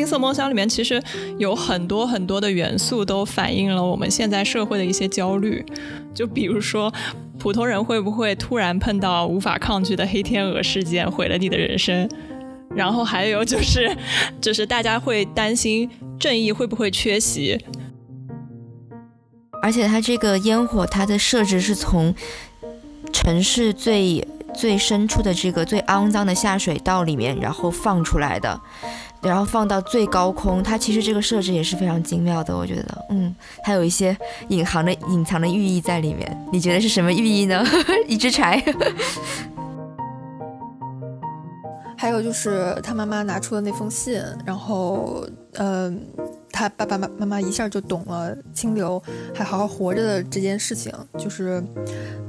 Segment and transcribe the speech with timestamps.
[0.00, 0.98] 金色梦乡》里面其实
[1.36, 5.62] 有很多很多的元素都反映了我们现在社会的一些焦虑，
[6.14, 6.90] 就比如说
[7.38, 12.08] 普通人会不会突然碰到无法抗拒的黑天鹅事件，毁了你的人生？
[12.74, 13.94] 然后还有就是，
[14.40, 15.86] 就是大家会担心
[16.18, 17.62] 正义会不会缺席，
[19.62, 22.14] 而且它这个烟火，它的设置是从
[23.12, 28.58] 城市最最深处的这个最肮脏的下水道里面，然后放出来的，
[29.22, 34.16] 然后放到最高空，它其实这个设置也是非常精妙的，我觉得，嗯，还有一些
[34.48, 37.64] 隐含的隐藏的寓意在里面，你觉得是什么寓意呢？
[38.08, 38.62] 一只柴。
[41.98, 45.92] 还有就是他妈妈拿出了那封信，然后，呃，
[46.50, 49.00] 他爸爸妈妈妈一下就懂了清流
[49.34, 50.90] 还好好活着的这件事情。
[51.18, 51.62] 就是，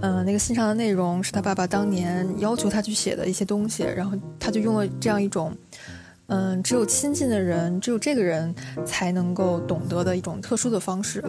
[0.01, 5.55] 嗯，那个信上的内容是他爸爸当年要求他去写的一些东西，然后他就用了这样一种，
[6.33, 11.21] 嗯，只有亲近的人，只有这个人才能够懂得的一种特殊的方式。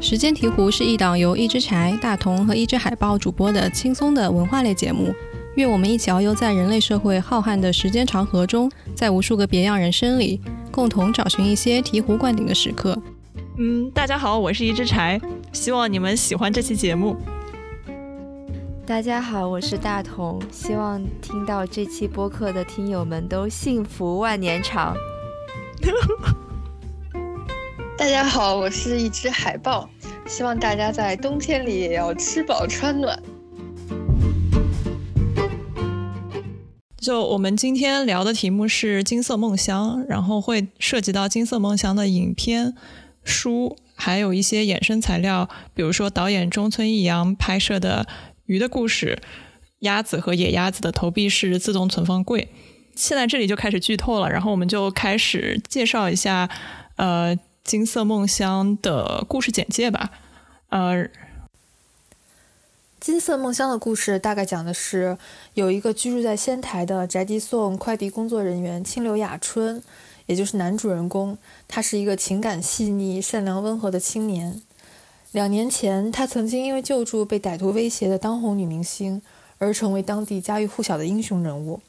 [0.00, 5.12] 时间提壶是一档由一只柴、大同和一只海豹主播的轻松的文化类节目。
[5.56, 10.40] 愿我们一起遨游在人类社会浩瀚的时间长河中，在无数个别样人生里，
[10.70, 12.96] 共同找寻一些醍醐灌顶的时刻。
[13.58, 15.18] 嗯，大家好，我是一只柴，
[15.50, 17.16] 希望你们喜欢这期节目。
[18.84, 24.94] 大家好，我是大同，希望听到这期播客的听友们都幸福万年长。
[27.96, 29.88] 大家好，我是一只海豹。
[30.26, 33.18] 希望大家在冬天里也要吃饱穿暖。
[36.98, 42.74] 就我们今天聊的题目是《金色梦乡》，然后会涉及到《金色梦乡》的影片、
[43.26, 48.06] 书，还有一些衍生材料，比如说导演中村义阳拍摄的
[48.46, 49.18] 《鱼的故事》、
[49.80, 52.48] 鸭子和野鸭子的投币式自动存放柜。
[52.94, 56.48] 现在这里就开始剧透了，然后我们就开始介绍一下，
[56.96, 57.36] 呃。
[57.66, 60.12] 金色梦乡的故事简介吧。
[60.68, 61.08] 呃，
[63.00, 65.18] 金色梦乡的故事大概讲的是，
[65.54, 69.82] 有一个居住在仙台的宅急送快递工作人员清流雅春，
[70.26, 71.38] 也就是男主人公。
[71.66, 74.60] 他是一个情感细腻、善良温和的青年。
[75.32, 79.22] 两年前，他曾经因为救助被歹徒威胁的当红女明星，
[79.58, 81.80] 而成为当地家喻户晓的英雄人物。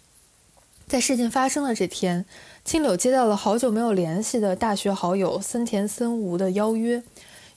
[0.87, 2.25] 在事件发生的这天。
[2.65, 7.01] 青柳接到了好久没有联系的大学好友森田森吾的邀约，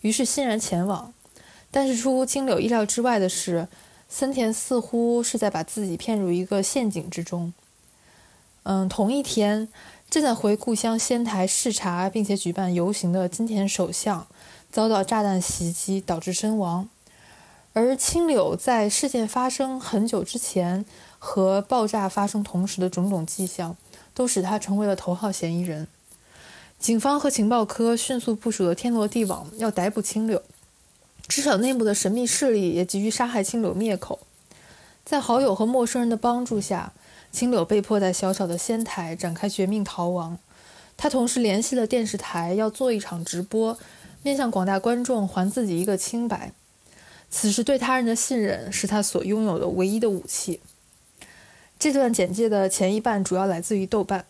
[0.02, 1.12] 于是欣然前往。
[1.72, 3.66] 但是出乎青柳意料之外的是，
[4.08, 7.52] 森田似乎是在把自己骗入一个陷阱之中。
[8.62, 9.66] 嗯，同一天，
[10.10, 14.26] 正在回故乡仙台视察并且举办游行的金田首相
[14.70, 16.88] 遭到炸弹袭击，导致身亡。
[17.72, 20.84] 而青柳在事件发生很久之前
[21.18, 23.76] 和爆炸发生同时的种种迹象。
[24.12, 25.86] 都使他成为了头号嫌疑人。
[26.78, 30.42] 警方和情报科迅速部署了天罗地网，要逮捕青柳。
[31.28, 34.18] 至少内部的神秘势力也急于杀害青柳灭口。
[35.04, 36.92] 在好友和陌生人的帮助下，
[37.32, 40.38] 青柳被迫在小小的仙台展开绝命逃亡。
[40.96, 43.78] 他同时联系了电视台，要做一场直播，
[44.22, 46.52] 面向广大观众还自己一个清白。
[47.30, 50.60] 此时对他人的信任是他所拥有的唯一的武器。
[51.78, 54.26] 这段简介的前一半主要来自于豆瓣。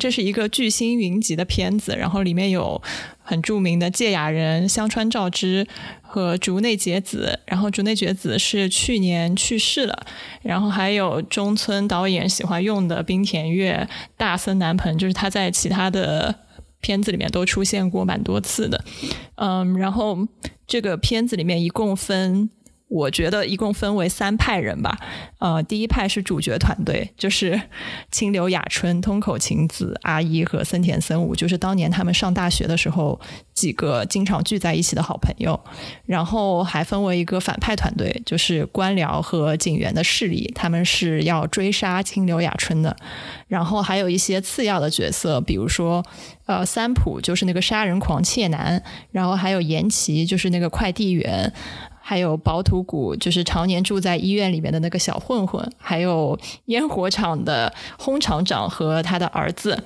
[0.00, 2.82] 这是一个巨星云集的片子，然后里面有
[3.22, 5.64] 很著名的芥雅人香川照之
[6.02, 10.06] 和竹内结子，然后竹内结子是去年去世了，
[10.42, 16.34] 然后还有中村导演喜欢用的冰田月、大森南朋，就是他在其他的
[16.80, 18.84] 片子里面都出现过蛮多次的。
[19.36, 20.18] 嗯，然后
[20.66, 22.50] 这个片子里面一共分。
[22.94, 24.96] 我觉得一共分为三派人吧，
[25.40, 27.60] 呃，第一派是主角团队，就是
[28.12, 33.20] 清流雅春、通口晴子、阿一和森田森武，就是当年他们上大学的时候
[33.52, 35.58] 几个经常聚在一起的好朋友。
[36.06, 42.96] 然后还分为一个反派团队，就是官僚和警员的势力，他们是要追杀清流雅春的。
[43.48, 46.04] 然后还有一些次要的角色，比如说
[46.46, 48.80] 呃三浦，就是那个杀人狂窃男，
[49.10, 51.52] 然后还有岩崎，就是那个快递员。
[52.06, 59.82] 还有薄土谷，就是常年住在医院里面的那个小混混，还有烟火厂的轰厂长和他的儿子，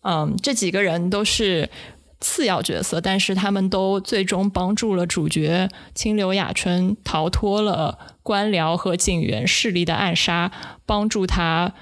[0.00, 1.70] 嗯，这几个人都是
[2.18, 10.50] 次要角色，但是他们都最终帮助了主角清流雅春逃脱了官僚和警员势力的暗杀，
[10.84, 11.72] 帮助他，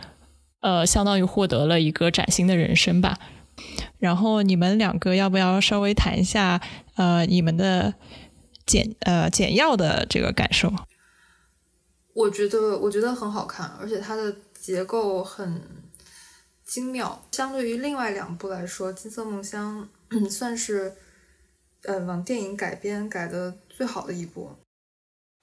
[0.61, 3.17] 呃，相当于获得了一个崭新的人生吧。
[3.99, 6.61] 然后你们两个要不要稍微谈一下，
[6.97, 7.95] 呃，你们的？
[8.67, 10.73] 简呃简要的这个感受？
[12.13, 15.63] 我觉得我觉得很好看，而且它的结构很
[16.67, 17.25] 精妙。
[17.33, 19.89] 相对于另外两部来说，《金色梦乡》
[20.29, 20.93] 算是
[21.85, 24.51] 呃往电影改编改的最好的一部。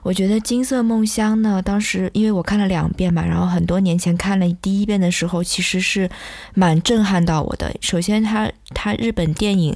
[0.04, 6.08] 我觉得《金色梦乡》呢，当时因为我看了两遍嘛，然后很多年前看了第一遍的时候，其实是
[6.54, 7.74] 蛮震撼到我的。
[7.81, 9.75] 首先，它它日本电影，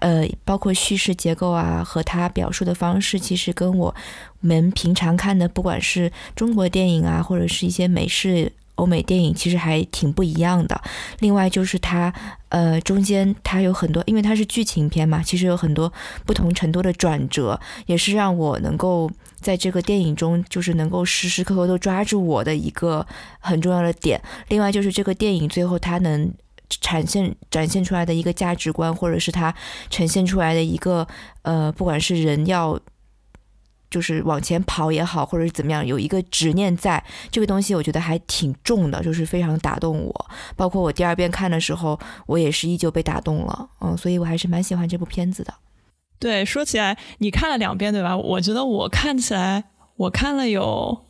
[0.00, 3.94] 呃，包括叙事结构啊，和他表述的方式，其实跟我
[4.40, 8.52] 们平常看的，不管是中国电影啊，或者是一些美式。
[8.76, 10.80] 欧美电影其实还挺不一样的。
[11.20, 12.12] 另外就是它，
[12.48, 15.92] 呃，中间它有很多，因为它是剧情片嘛，其实有很多
[16.24, 23.06] 不同程度的转折，也是让我能够在这个电影中，就是能够时时刻刻都抓住我的一个
[23.40, 24.20] 很重要的点。
[24.48, 26.32] 另外就是这个电影最后它能
[26.80, 29.54] 展现展现出来的一个价值观，或者是它
[29.90, 31.06] 呈现出来的一个，
[31.42, 32.78] 呃，不管是人要。
[33.90, 40.30] 就是往前跑也好，或者是怎么样，有一个执念在这个东西，我觉得还挺重的，就是非常打动我。
[40.56, 45.52] 包括我第二遍看的时候，我也是依旧被打动了，嗯，所以我还是蛮喜欢这部片子的。
[46.18, 48.16] 对，说起来，你看了两遍对吧？
[48.16, 49.64] 我觉得我看起来，
[49.96, 51.04] 我看了有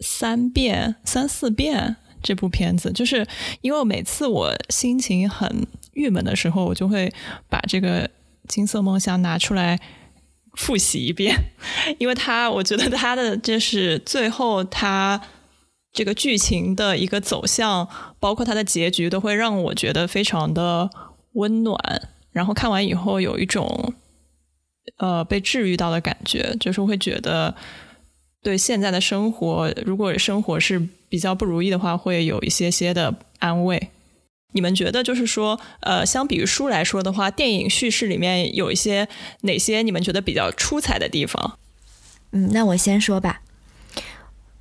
[0.00, 3.24] 三遍、三四遍这部片子，就是
[3.60, 7.12] 因为每次我心情很郁闷的时候，我就会
[7.48, 8.06] 把这个
[8.48, 9.80] 《金色梦想》拿出来。
[10.58, 11.36] 复习一遍，
[12.00, 15.20] 因为他我觉得他的就是最后他
[15.92, 17.86] 这个剧情的一个走向，
[18.18, 20.88] 包括他的结局，都会让我觉得非常的
[21.34, 21.78] 温暖。
[22.32, 23.92] 然后看完以后有一种
[24.96, 27.54] 呃被治愈到的感觉，就是会觉得
[28.42, 33.88] 对现在的生活，如果生活是比较不如意的话，会有一些些的安慰。
[34.52, 39.08] 你们觉得就是说，呃，相比于书来说的话，电影叙事里面有一些
[39.40, 41.58] 哪些你们觉得比较出彩的地方？
[42.32, 43.40] 嗯，那我先说吧。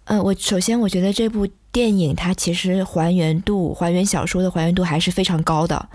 [0.05, 5.89] 呃，我首先我觉得这部电影它其实还原度，还原小说的还原度还是非常高的。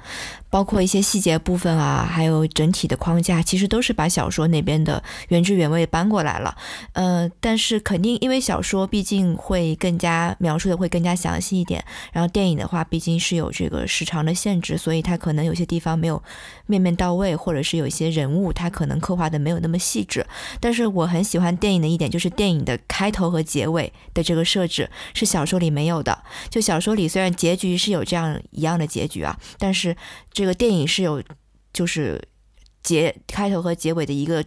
[0.50, 6.56] 包括一些细节部分啊，还有整体的框架，其实都是把小说那边的原汁原味搬过来了。
[6.92, 16.20] 呃，但是肯定因为小说毕竟会更加描述的会更加详细一点，然后电影的话毕竟是有这个时长的限制，所以它可能有些地方没有
[16.66, 20.26] 面面到位，或者是有一些人物它可能刻画的没有那么细致。
[20.58, 26.22] 但是我很喜欢电影的一点就是电影的开头和结尾的这个设置是小说里没有的。
[26.50, 29.96] 就小说里虽然结局是有这样一样的结局啊，但是。
[30.32, 31.22] 这个电影是有，
[31.72, 32.22] 就是
[32.82, 34.44] 结开头和结尾的一个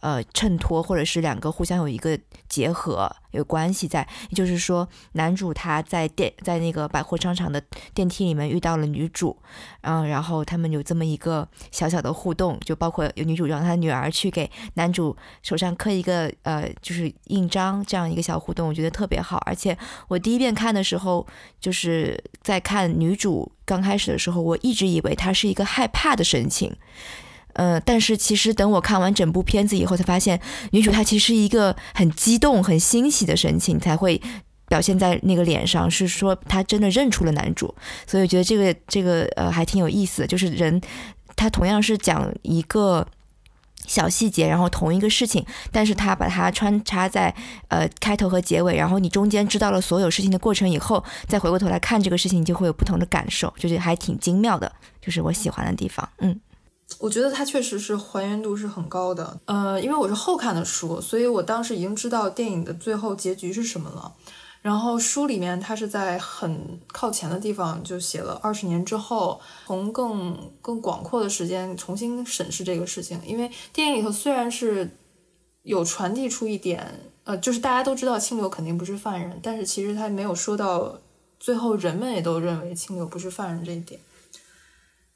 [0.00, 2.18] 呃衬托，或者是两个互相有一个
[2.48, 4.06] 结合有关系在。
[4.30, 7.62] 也就是说，男主他在电在那个百货商场的
[7.94, 9.36] 电梯里面遇到了女主，
[9.82, 19.36] 嗯，然后他们有这么一个小小的互动，就包括有女主让她女儿去给男主手上刻一个呃就是印章这样一个小互动，我觉得特别好。
[19.46, 19.76] 而且
[20.08, 21.26] 我第一遍看的时候，
[21.60, 23.50] 就是在看女主。
[23.64, 26.72] 刚开始的时候，我一直以为他是一个害怕的神情，
[27.56, 34.20] 呃，但是其实等我看完整部片子以后，才发现女主她其实一个很激动、很欣喜的神情才会
[34.68, 37.74] 表现在那个脸上，是说她真的认出了男主，
[38.06, 40.80] 所以我觉得这个这个呃还挺有意思的，就是人
[41.34, 43.06] 他同样是讲一个。
[43.88, 47.32] 小细节，然后同一个事情，但是他把它穿插在
[47.68, 56.08] 呃开头和结尾，然后你中间知道了所有事情的过程以后，再回过头来看这个事情，就会有不同的感受，就是还挺精妙的，就是我喜欢的地方。
[56.18, 56.36] 嗯，
[56.98, 59.38] 我觉得它确实是还原度是很高的。
[59.44, 64.12] 呃，因为我是后看的书，所以我当时已经知道电影的最后结局是什么了。
[64.62, 73.20] 然后书里面他是在很靠前的地方就写了二十年之后，从更更广阔的时间重新审视这个事情。
[73.24, 74.90] 因为电影里头虽然是
[75.62, 76.84] 有传递出一点，
[77.22, 80.98] 呃，就是大家都知道清流肯定不是犯人，但是其实他没有说到
[81.38, 84.00] 最后人们也都认为清流不是犯人这一点。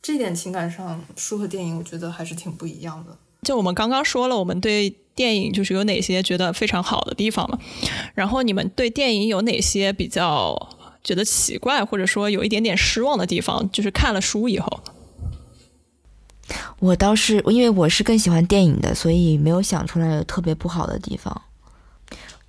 [0.02, 3.16] 这点情感上，书和电影我觉得还是挺不一样的。
[3.42, 4.97] 就我们刚刚说了，我们对。
[5.12, 7.59] 电影就是有哪些觉得非常好的地方嘛？
[8.14, 10.57] 然后你们对电影有哪些比较
[11.04, 13.71] 觉得奇怪，或者说有一点点失望的地方？
[13.71, 14.80] 就是看了书以后，
[16.78, 21.42] 我倒是因为我是更喜欢电影的，所以没有想出来有特别不好的地方。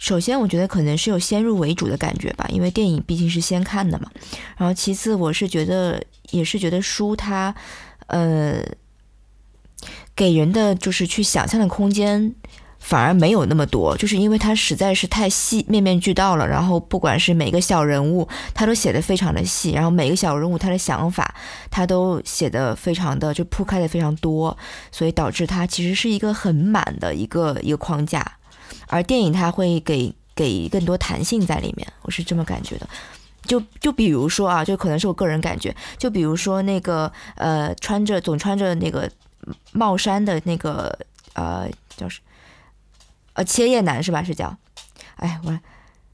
[0.01, 4.10] 首先，我觉得可能是有先入为主的感觉吧，因为电影毕竟是先看的嘛。
[4.58, 7.53] 然后，其次我是觉得也是觉得书它
[8.08, 8.63] 呃
[10.15, 12.34] 给人的就是去想象的空间。
[12.79, 16.48] 反而没有那么多，就是因为它实在是太细，面面俱到了。
[16.48, 21.36] 然后不管是每个小人物，他都写的非常的细，然后每个小人物他的想法，
[21.70, 24.58] 他都写的非常的就铺开的非常多，
[24.91, 28.25] 所以导致它其实是一个很满的一个一个框架。
[28.87, 32.87] 而电影它会给给更多弹性在里面，我是这么感觉的。
[33.43, 39.09] 就就比如说啊，就可能是我个人感觉，就比如说那个呃，穿着总穿着那个
[39.71, 40.95] 帽衫的那个
[41.33, 42.19] 呃，叫是
[43.33, 44.21] 呃切叶男是吧？
[44.21, 44.55] 是叫，
[45.15, 45.59] 哎我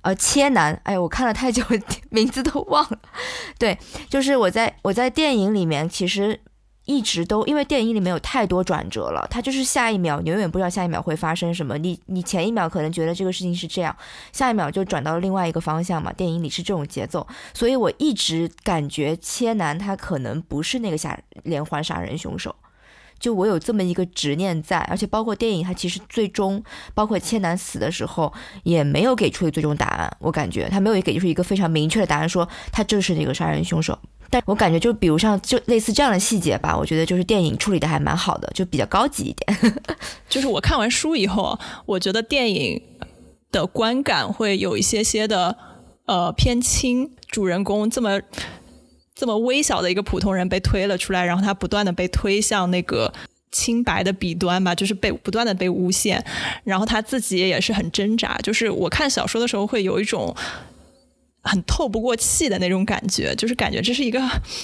[0.02, 1.62] 呃切男，哎我看了太久，
[2.10, 3.00] 名字都忘了。
[3.60, 3.78] 对，
[4.10, 6.40] 就是我在我在电影里面其实。
[6.88, 11.78] 一直都因为电影里面有太多转折了，它就是下一秒你永远不知道下一秒会发生什么。
[11.78, 13.96] 你你前一秒可能觉得这个事情是这样，
[14.32, 16.14] 下一秒就转到了另外一个方向嘛。
[16.14, 22.56] 电影里是这种节奏，所以我一直感觉切男他可能不是那个杀连环杀人凶手，
[23.20, 24.78] 就我有这么一个执念在。
[24.80, 26.64] 而且包括电影，他其实最终
[26.94, 34.00] 包括切男死的时候也没有给出最终答案，我感觉他没有给出一个非常明确的答案，说他就是那个杀人凶手。
[34.30, 39.74] 但我感觉，就比如像就类似这样的细节吧，我觉得就是电影处理的还蛮好的，就比较高级一点。
[40.28, 42.82] 就是我看完书以后，我觉得电影
[43.52, 45.56] 的观感会有一些些的
[46.06, 47.10] 呃偏轻。
[47.30, 48.22] 主人公这么
[49.14, 53.14] 这么微小的一个普通人被推了出来，然后他不断的被推向那个
[53.52, 56.24] 清白的彼端吧，就是被不断的被诬陷，
[56.64, 58.38] 然后他自己也是很挣扎。
[58.44, 60.36] 就是我看小说的时候会有一种。
[61.44, 64.22] 很透不过气的那种感觉，就是感觉这是一个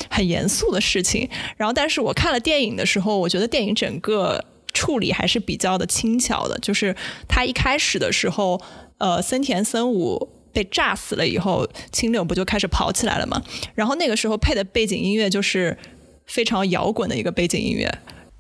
[0.10, 1.30] 很严肃的事情。
[1.56, 6.58] 然后，但是我看了电影的时候，我觉得电影整个处理还是比较的轻巧的。
[6.60, 6.96] 就是
[7.28, 8.62] 他一开始的时候，
[8.98, 13.42] 呃，森田森武被炸死了以后，青柳不就开始跑起来了吗？
[13.76, 15.78] 然后那个时候配的背景音乐就是
[16.26, 17.90] 非常摇滚的一个背景音乐。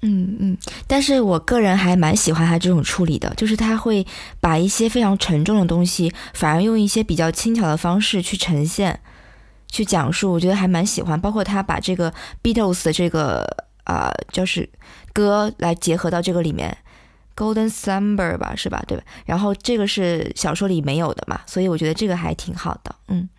[0.05, 4.05] 嗯嗯，但是我个人还蛮喜欢他这种处理的，就是他会
[4.41, 8.99] 把一些非常沉重的东西，反而用一些比较轻巧的方式去呈现、
[9.69, 11.19] 去讲述，我觉得还蛮喜欢。
[11.19, 13.47] 包括他把这个 Beatles 的这个
[13.85, 14.67] 啊，就是
[15.13, 16.77] 歌来结合到这个里面
[17.33, 18.83] ，Golden Slumber 吧，是吧？
[18.85, 19.03] 对吧？
[19.25, 22.93] 然后这个是小说里没有的嘛，所以我觉得这个还挺好的。
[23.07, 23.29] 嗯，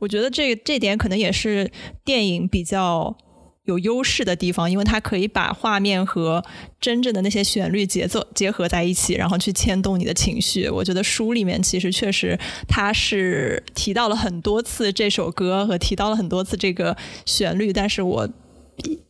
[0.00, 1.72] 我觉得这这点可能也是
[2.04, 3.16] 电影比较。
[3.64, 6.44] 有优势的地方，因为它可以把画面和
[6.80, 10.68] 真正的那些旋律节奏结合在一起，然后去牵动你的情绪。
[10.68, 18.28] 我觉得书里面其实确实它是提到了很多次这首歌和提到了很多次这个旋律，但是我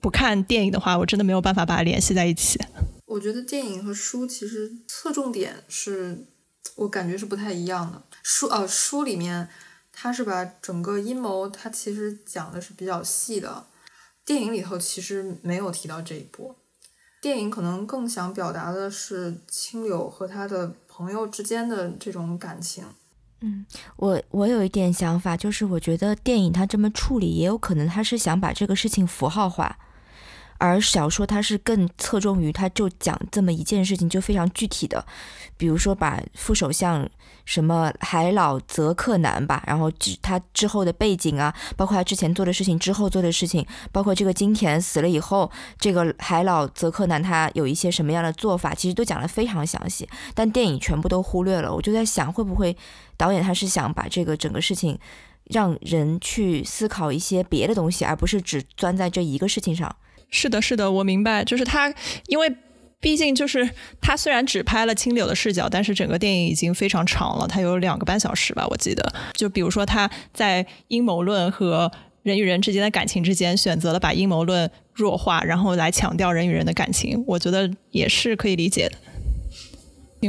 [0.00, 2.60] 不看电影的话，我真的没有办法把它联系在一起。
[3.06, 6.26] 我觉得电影和书其实侧重点是
[6.76, 8.02] 我感觉是不太一样的。
[8.22, 9.48] 书哦，书里面
[9.92, 13.64] 它是把整个阴谋，它其实讲的是比较细的。
[14.24, 16.56] 电影里头其实没有提到这一波，
[17.20, 22.84] 电影可能更想表达的是青柳和他的朋友之间的这种感情。
[23.40, 23.66] 嗯，
[23.96, 29.78] 我我有一点想法，就是我觉得电影它这么处理，也有可能他是想把这个事情符号化。
[30.58, 35.04] 而小说它是更侧重于，它就讲这么一件事情，就非常具体的，
[35.56, 37.08] 比如说把副首相
[37.44, 51.74] 什么海老泽克南吧，然后之他之后的背景啊，包括他之前做的事情，之后做的事情，包括这个金田死了以后，这个海老泽克南他有一些什么样的做法，其实都讲得非常详细，但电影全部都忽略了。
[51.74, 52.74] 我就在想，会不会
[53.16, 54.98] 导演他是想把这个整个事情
[55.44, 59.94] 让人去思考一些别的东西，而不是只钻在这一个事情上。
[60.30, 61.92] 是的，是的，我明白，就是他，
[62.26, 62.52] 因为
[63.00, 63.68] 毕竟就是
[64.00, 69.12] 他虽然只拍了青柳的视角，但是整个电影已经非常长了，它有两个半小时吧，我记得。
[69.34, 78.96] 就比如说他在阴谋论和人与人之间的感情之间，选择了把阴谋论弱化，然后来强调人与人的感情，我觉得也是可以理解的。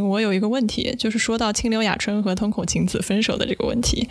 [0.02, 4.10] 我有一个问题，就是说到清流雅春和通口晴子分手的这个问题。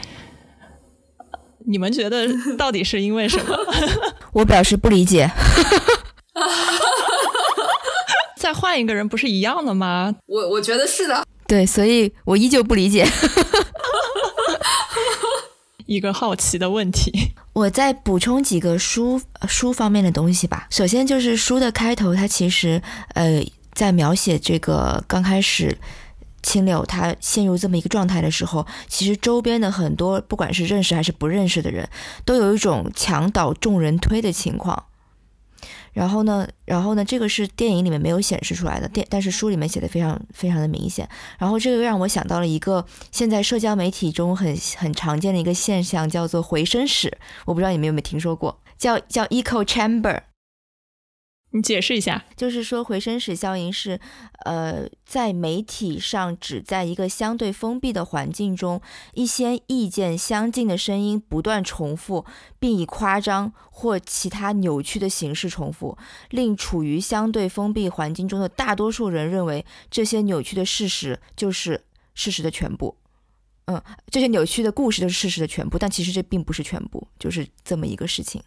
[1.67, 2.27] 你们觉得
[2.59, 3.57] 到底是因为什么？
[4.33, 5.31] 我表示不理解。
[8.37, 10.15] 再换一个人不是一样的吗？
[10.27, 11.25] 我我觉得是的。
[11.47, 13.07] 对，所以我依旧不理解。
[15.87, 17.11] 一个好奇的问题。
[17.53, 20.67] 我再补充几个书书方面的东西吧。
[20.71, 22.83] 首先就是书的开头，它其实
[23.15, 23.43] 呃
[23.73, 25.77] 在描写这个刚开始。
[26.45, 31.89] 青柳他陷入这么一个状态的时候，其实周边的很多不管是认识还是不认识的人，
[32.25, 34.85] 都有一种墙倒众人推的情况。
[35.95, 41.09] 然后呢，然后呢，这个是电影里面没有显示出来的，电但是书里面写的非常非常的明显。
[41.39, 47.17] 然后这个又让我想到了一个现在社交媒体中很很常见的一个现象，叫做回声室。
[47.47, 50.21] 我不知道你们有没有听说过，叫叫 echo chamber。
[51.57, 54.01] 你解释一下，就是说回声史效应是，
[54.45, 58.83] 呃，在媒体上只在一个相对封闭的环境中，
[59.13, 62.27] 一些意见相近的声音不断重复，
[62.59, 65.97] 并以夸张或其他扭曲的形式重复，
[66.31, 71.85] 令处于相对封闭环境中的大多数人认为这些扭曲的事实就是
[72.17, 72.97] 事实的全部。
[73.67, 73.81] 嗯，
[74.11, 78.43] 这些扭曲的故事就是事实的全部，但其实这并不是全部，就是这么一个事情。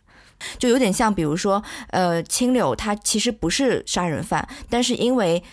[0.58, 5.44] 就有点像，比如说，呃，青柳他其实不是杀人犯，但是因为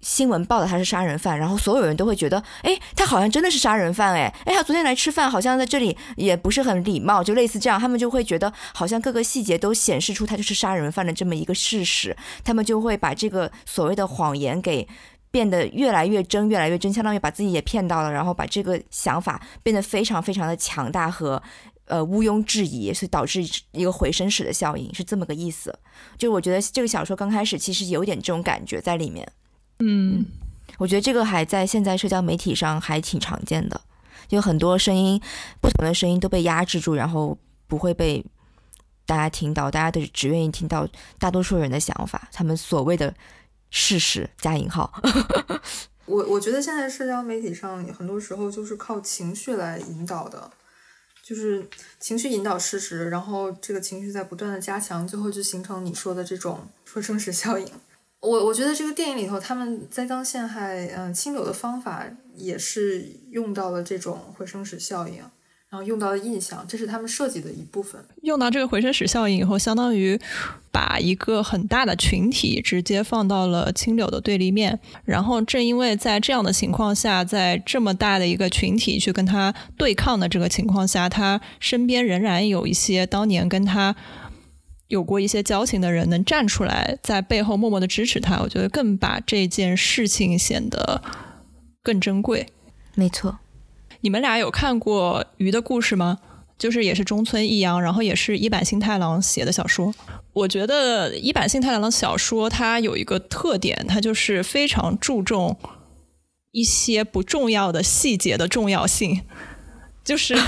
[0.00, 14.86] 新闻报道他是杀人犯，然后所有人都会觉得，哎，他好像真的是杀人犯，哎，哎，他昨天来吃饭，好像在这里也不是很礼貌，就类似这样，他们就会觉得好像各个细节都显示出他就是杀人犯的这么一个事实，他们就会把这个所谓的谎言给
[15.30, 21.42] 变得越来越真，越来越真，相当于把自己也骗到了，然后把这个想法变得非常非常的强大和。
[21.86, 25.78] 呃，毋庸置疑，所以导致一个回声史的效应是这么个意思。
[26.16, 29.30] 就我觉得这个小说刚开始其实有点这种感觉在里面。
[29.80, 30.24] 嗯，
[30.78, 33.80] 我觉得这个还在现在社交媒体上还挺常见的，
[34.30, 35.20] 有很多声音，
[35.60, 37.36] 不同的声音都被压制住，然后
[37.66, 38.24] 不会被
[39.04, 40.88] 大家听到，大家都只愿意听到
[41.18, 43.14] 大多数人的想法，他们所谓的
[43.70, 44.90] 事实加引号。
[46.06, 50.50] 我我觉得现在社交媒体上很多时候就是靠情绪来引导的。
[51.24, 51.66] 就是
[51.98, 57.66] 情绪引导事实，然后这个情绪在不断的加强，最后就形成你说的这种说声史效应。
[58.20, 65.22] 我我觉得这个电影里头他们栽赃陷害，嗯，清流的方法也是用到了这种回声史效应。
[65.74, 68.00] 然后用到的印象，这是他们设计的一部分。
[68.22, 70.16] 用到这个回声史效应以后，相当于
[70.70, 74.78] 把一个很大的群体直接放到了青柳的对立面。
[75.04, 83.96] 然后正因为在这样的情况下，在这么大的一个群体去跟他对抗的这个情况下，他身边仍然有一些当年跟他
[84.86, 88.38] 有过一些交情的人能站出来，在背后默默的支持他。
[88.40, 91.02] 我觉得更把这件事情显得
[91.82, 92.46] 更珍贵。
[92.94, 93.40] 没错。
[94.04, 96.18] 你们俩有看过《鱼的故事》吗？
[96.58, 99.94] 就是也是中村一阳，然后也是一坂幸太郎写的小说。
[100.34, 105.56] 我觉得一坂幸太郎的小说它有一个特点，它就是非常注重
[106.50, 109.22] 一些不重要的细节的重要性，
[110.04, 110.36] 就是。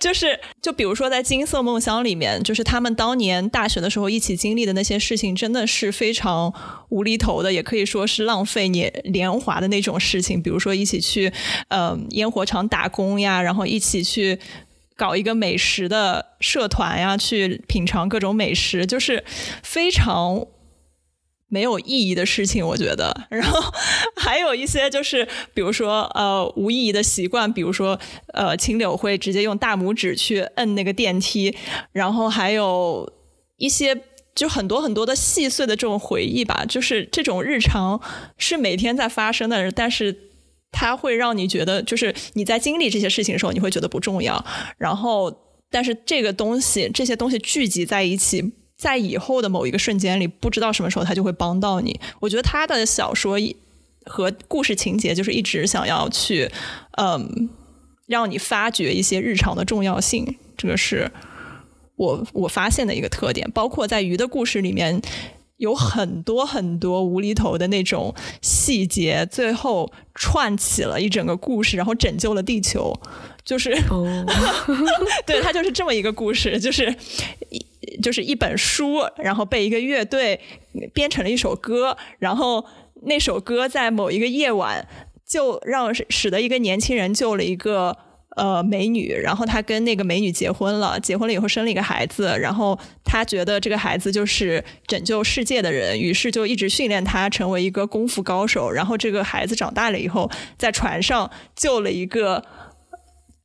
[0.00, 6.52] 就是，就比如说在《金色梦乡》里面，就是他们当年大学的时候一起经历的那些事情，真的是非常
[6.90, 10.42] 无厘头的，也可以说是浪费年年华的那种事情。
[10.42, 11.32] 比如说一起去
[11.68, 14.38] 呃烟火厂打工呀，然后一起去
[14.96, 19.24] 搞一个美食的社团呀，去品尝各种美食，就是
[19.62, 20.46] 非常。
[21.48, 23.26] 没有意义的事情，我觉得。
[23.30, 23.60] 然后
[24.16, 27.98] 还有一些就是，比如说呃无意义的习惯，比如说
[28.34, 31.54] 呃青柳会直接用大拇指去摁那个电梯，
[31.92, 33.10] 然后还有
[33.56, 33.98] 一些
[34.34, 38.00] 就很多很多的细碎的这种回忆吧，就是这种日常
[38.36, 40.14] 是每天在发生的，但是
[40.70, 44.44] 它会让你觉得，就是你在经历这些事情的时候，你会觉得不重要。
[44.76, 45.34] 然后，
[45.70, 48.52] 但是这个东西这些东西聚集在一起。
[48.78, 52.00] 在以后的某一个瞬间里，不知道什么时候他就会帮到你。
[52.20, 53.36] 我觉得他的小说
[54.06, 56.48] 和故事情节就是一直想要去，
[56.92, 57.50] 嗯，
[58.06, 60.36] 让你发掘一些日常的重要性。
[60.56, 61.10] 这个是
[61.96, 63.50] 我我发现的一个特点。
[63.50, 65.02] 包括在鱼的故事里面，
[65.56, 72.94] 有很多很多无厘头的那种细节，最后串起了一整个故事，然后拯救了地球。
[73.44, 73.70] 就是，
[75.26, 76.94] 对他就是这么一个故事，就是。
[78.02, 80.40] 就是一本书，然后被一个乐队
[80.92, 82.64] 编成了一首歌，然后
[83.02, 84.86] 那首歌在某一个夜晚
[85.26, 87.96] 就让使得一个年轻人救了一个
[88.36, 102.44] 呃美女，然后他跟那个美女结婚了，结婚了以后生了一个孩子，然后他觉得这个孩子就是拯救世界的人，于是就一直训练他成为一个功夫高手，然后这个孩子长大了以后在船上救了一个。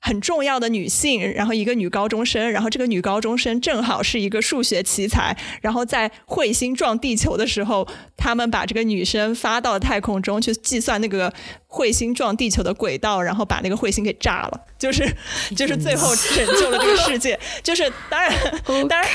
[0.06, 7.88] 很重要的女性，然后一个女高中生，然后这个女高中生正好是一个数学奇才，然后在彗星撞地球的时候，
[8.18, 11.34] 他们把这个女生发到太空中去计算那个
[11.70, 15.10] 彗星撞地球的轨道，然后把那个彗星给炸了，就是
[15.56, 19.10] 就是最后拯救了这个世界，就是当 然当然，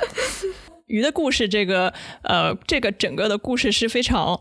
[0.88, 4.40] 鱼的故事这个呃这个整个的故事是非常。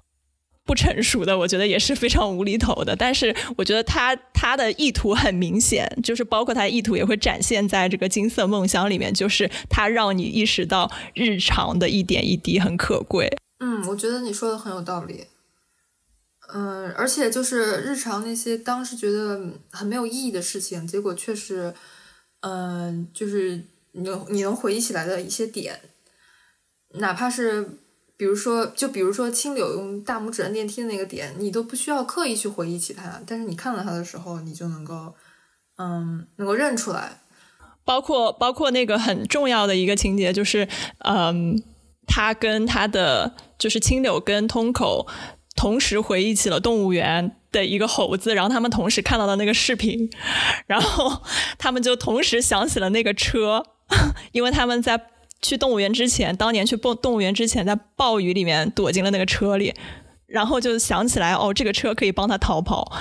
[0.69, 2.95] 不成熟的，我觉得也是非常无厘头的。
[2.95, 13.35] 但是我觉得他他的意图很明显，就是包括他的意图也会展现在这个金色梦乡里面，就是他让你意识到日常的一点一滴很可贵。
[13.59, 15.25] 嗯，我觉得你说的很有道理。
[16.53, 21.73] 嗯，而且就是日常那些当时觉得很没有意义的事情，结果却是，
[22.41, 25.79] 嗯，就是你能你能回忆起来的一些点。
[26.93, 27.67] 哪怕是
[28.19, 35.15] 比如说，就比如说青柳用大拇指按电梯的那个点，你都不需要刻意去回忆起它，但是你看到它的时候，你就能够，
[35.77, 37.21] 嗯，能够认出来。
[37.85, 40.67] 包括包括那个很重要的一个情节，就是
[41.05, 41.63] 嗯，
[42.07, 45.07] 他跟他的就是青柳跟通口
[45.55, 50.09] 同时回忆起了动物园的一个猴子，然后他们同时看到了那个视频，
[50.67, 51.23] 然后
[51.57, 53.63] 他们就同时想起了那个车，
[54.33, 55.01] 因为他们在
[55.41, 59.73] 去动物园之前，当年去动动物园之前，在暴雨里面躲进了那个车里，
[60.25, 62.91] 然后就想起来哦，这个车可以帮他逃跑。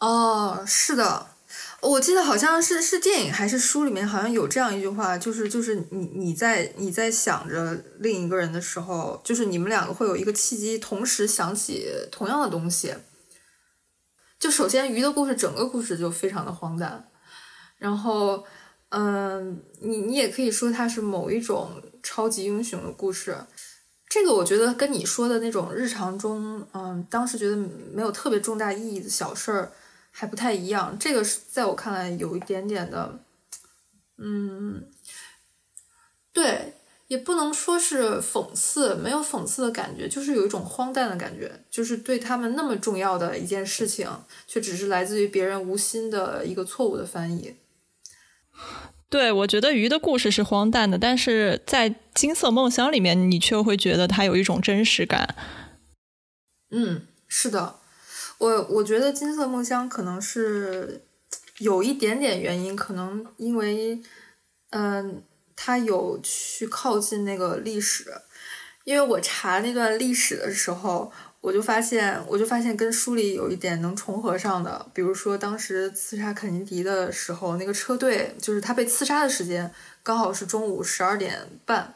[0.00, 1.28] 哦，是的。
[1.82, 12.94] 我记得好像是是电影还是书里面好像有这样一句话，就是就是你你在你在想着另一个人的时候，就是你们两个会有一个契机，同时想起同样的东西。
[14.40, 17.08] 就首先鱼的故事，整个故事就非常的荒诞，
[17.78, 18.44] 然后
[18.96, 23.36] 嗯，你你也可以说它是某一种超级英雄的故事。
[24.08, 27.56] 这个我觉得跟你说的那种日常中，嗯，当时觉得
[27.92, 29.72] 没有特别重大意义的小事儿。
[30.18, 33.18] 还不太一样，这个是在我看来有一点点的，
[34.16, 34.82] 嗯，
[36.32, 36.72] 对，
[37.08, 44.10] 也不能说是讽刺，没有讽刺的感觉，就是有一种荒诞的感觉，就是对他们那么重要的一件事情，
[44.46, 47.54] 却只是来自于别人无心的一个错误的翻译。
[49.08, 55.36] 对，我觉得鱼的故事是荒诞的，但是在金色梦乡里面，你却会觉得它有一种真实感。
[56.70, 57.76] 嗯，是的。
[58.38, 61.06] 我我觉得金色梦乡可能是
[61.58, 64.02] 有一点点原因，可能因为，
[64.70, 65.22] 嗯，
[65.54, 68.12] 他有去靠近那个历史，
[68.84, 71.12] 因为我查那段历史的时候，
[71.46, 81.94] 我就发现，我就发现跟书里有一点能重合上的，比如说当时刺杀肯尼迪的时候，那个车队就是他被刺杀的时间刚好是中午十二点半，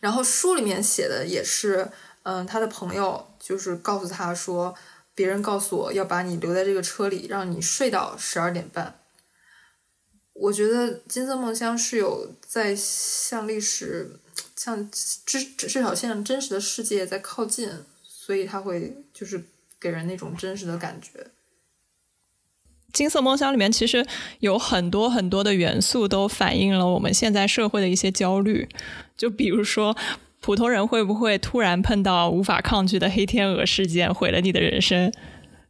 [0.00, 1.88] 然后书里面写的也是，
[2.24, 4.74] 嗯，他的朋友就是告诉他说。
[5.12, 8.98] 别人告诉我要把你留在这个车里，让你睡到十二点半。
[10.32, 14.12] 我觉得金色梦乡是有在向历史、
[14.56, 17.70] 向至至少向真实的世界在靠近，
[18.30, 19.42] 所以它会就是
[19.80, 21.26] 给人那种真实的感觉。
[22.92, 24.06] 金色梦乡里面其实
[24.38, 28.68] 有很多很多的元素，都反映了我们现在社会的一些焦虑，
[29.16, 29.96] 就比如说。
[30.42, 35.12] 普通人会不会突然碰到无法抗拒的黑天鹅事件，毁了你的人生？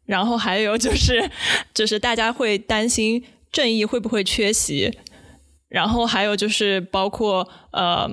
[0.04, 1.28] 然后还有就是，
[1.74, 4.96] 就是大家会担心正义会不会缺席？
[5.66, 8.08] 然后还有就是，包括呃，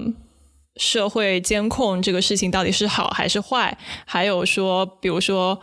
[0.78, 3.78] 社会监控这个事情到底是好还是坏？
[4.06, 5.60] 还有说，比如说。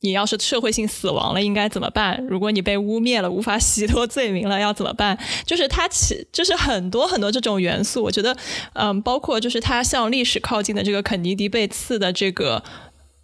[0.00, 2.22] 你要是社会性死亡了，应该怎么办？
[2.28, 5.18] 如果你被污蔑了，无法洗脱罪名了，要怎么办？
[5.44, 8.02] 就是它其，就是很多很多这种元素。
[8.02, 8.36] 我觉得，
[8.74, 12.62] 嗯，包括就是它向历史靠近的这个肯尼迪被刺的这个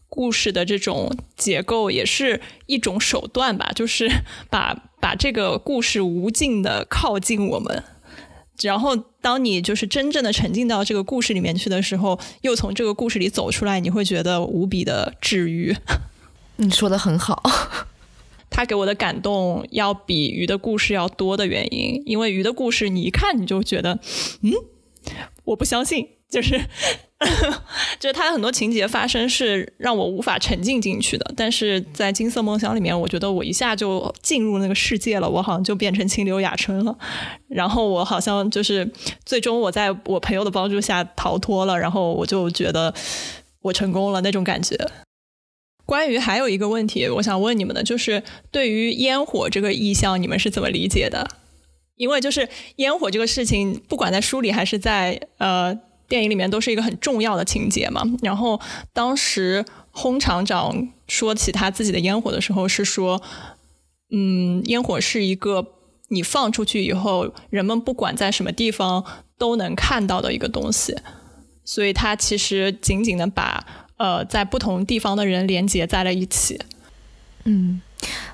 [0.09, 3.71] 故事的这种结构，也是一种手段吧。
[3.75, 4.11] 就是
[4.51, 7.85] 把把这个故事无尽的靠近我们，
[8.61, 15.77] 然后当你就是真正的沉浸到这个故事里面去的时候，又从这个故事里走出来，你会觉得无比的治愈。
[16.57, 17.43] 你说的很好，
[18.51, 23.99] 他给我的感动要比鱼的故事要多的原因，因为鱼的故事你一看你就觉得，
[24.43, 24.53] 嗯，
[25.45, 26.59] 我不相信，就是，
[28.01, 36.97] 就是他的很多情节发生是让我无法沉浸进去的，但是在金色梦想里面，我觉得我一下就进入那个世界了，我好像就变成清流雅春了，
[37.49, 38.91] 然后我好像就是
[39.27, 42.95] 最终我在我朋友的帮助下逃脱了，然后我就觉得
[43.61, 44.75] 我成功了那种感觉。
[45.85, 51.29] 关于还有一个问题，我想问你们的，就是对于烟火这个意象，你们是怎么理解的？
[51.97, 55.79] 因为就是烟火这个事情，不管在书里还是在呃
[56.13, 58.03] 电影里面，都是一个很重要的情节嘛。
[58.21, 58.61] 然后
[58.93, 63.23] 当时轰厂长说起他自己的烟火的时候，是说，
[64.11, 65.67] 嗯，烟火是一个
[66.09, 69.03] 你放出去以后，人们不管在什么地方
[69.39, 70.95] 都能看到的一个东西，
[71.65, 73.65] 所以他其实紧紧的把。
[73.97, 76.61] 呃，在不同地方的人连接在了一起。
[77.45, 77.81] 嗯，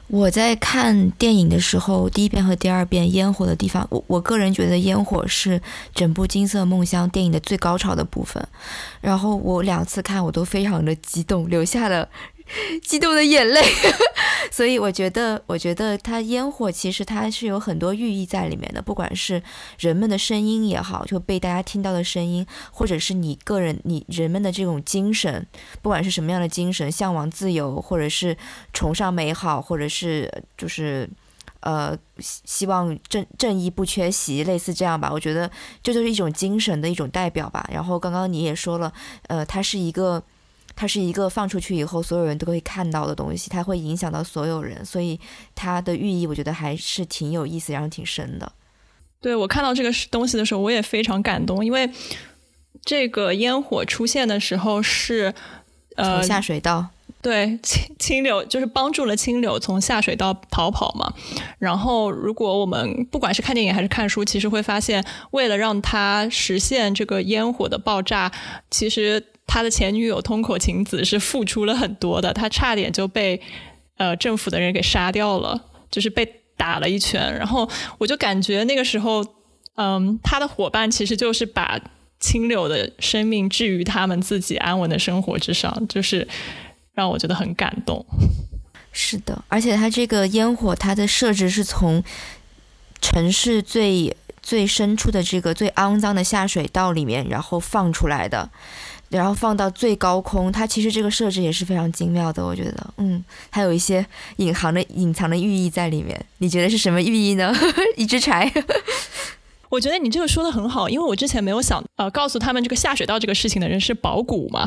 [0.08, 5.60] 我在看电影的时候，第一遍和第二遍烟火的地方，我我个人觉得烟火是
[5.94, 8.42] 整部《金色梦乡》电影的最高潮的部分。
[9.02, 12.08] 然后我两次看，我都非常的激动，留下了。
[12.82, 13.62] 激动的眼泪，
[14.50, 19.42] 所以我觉得，我觉得它烟火其实它是有很多寓意在里面的，不管是
[19.78, 25.46] 人们的声音也好，就被大家听到的声音，或者是你个人你人们的这种精神，
[25.82, 28.36] 不管是什么样的精神，向往自由，或者是
[28.72, 31.08] 崇尚美好，或者是就是
[31.60, 35.10] 呃，希望正正义不缺席，类似这样吧。
[35.12, 35.50] 我觉得
[35.82, 37.68] 这就是一种精神的一种代表吧。
[37.72, 38.92] 然后刚刚你也说了，
[39.26, 40.22] 呃，它是一个，
[40.80, 45.18] 它是一个放出去以后所有人都可以看到的东西，它会影响到所有人，所以
[45.52, 48.52] 它的寓意我觉得还是挺有意思，然后挺深的。
[49.20, 51.90] 对我看到这个东西的时候，我也非常感动，因为
[52.84, 55.34] 这个烟火出现的时候是
[55.96, 56.86] 呃下水道。
[57.20, 61.12] 对，清清流就是帮助了清流从下水道逃跑嘛。
[61.58, 68.30] 然后，如果我们不管是看电影还是看书，其实会发现，为了让它实现这个烟火的爆炸，
[68.70, 72.32] 其实他的前女友通口晴子是付出了很多的。
[72.32, 73.40] 他差点就被
[73.96, 76.24] 呃政府的人给杀掉了，就是被
[76.56, 77.36] 打了一拳。
[77.36, 79.24] 然后我就感觉那个时候，
[79.74, 81.80] 嗯，他的伙伴其实就是把
[82.20, 86.28] 清流的生命置于他们自己安稳的生活之上，就是。
[86.94, 88.04] 让我觉得很感动。
[88.90, 92.02] 是的，而且它这个烟火，它的设置是从
[93.00, 98.50] 城市最最深处的这个最肮脏的下水道里面，然后放出来的，
[99.08, 100.50] 然后放到最高空。
[100.50, 104.04] 它其实这个设置也是非常精妙的，我觉得，嗯，还有一些
[104.36, 106.18] 隐含的隐藏的寓意在里面。
[106.38, 107.52] 你觉得是什么寓意呢？
[107.96, 108.52] 一只柴。
[109.70, 114.66] 我觉得你这个说的很好，因为我之前没有想呃告诉他们这个下水道这个事情的人是保谷嘛，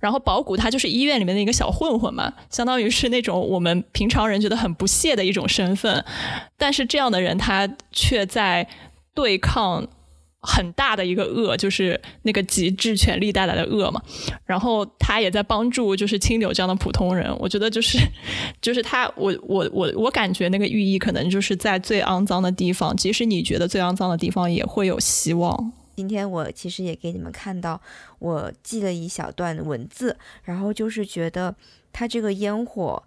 [0.00, 6.04] 然后保谷他就是医院里面的一个小混混嘛，相当于是那种我们平常人觉得很不屑的一种身份，
[6.58, 8.66] 但是这样的人他却在
[9.14, 9.86] 对抗。
[10.42, 14.00] 很大的一个恶，就是那个极致权力带来的恶嘛。
[14.46, 17.30] 然后他也在帮助，就是青柳这样的普通人。
[17.38, 17.98] 我觉得就是，
[18.62, 25.72] 就是他，我我我我感觉那个寓意可能就是在最肮脏的地方，即使你觉得最肮脏的地方也会有希望。
[25.96, 27.80] 今天我其实也给你们看到，
[28.18, 31.54] 我记了一小段文字，然后就是觉得
[31.92, 33.02] 他这个烟火，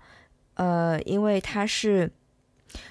[0.53, 2.11] 呃，因为它是。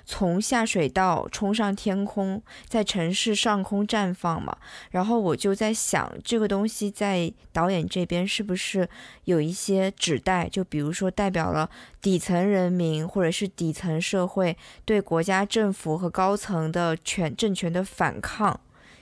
[0.05, 4.57] 从下水道冲上天空，在城市上空绽放嘛。
[4.90, 8.88] 然后我就在想，这个东西在导演这边是不是
[9.25, 10.49] 有一些指代？
[10.49, 11.68] 就比如说代表了
[12.01, 18.59] 底层人民或者是底层社会对国家政府和高层的权政权的反抗，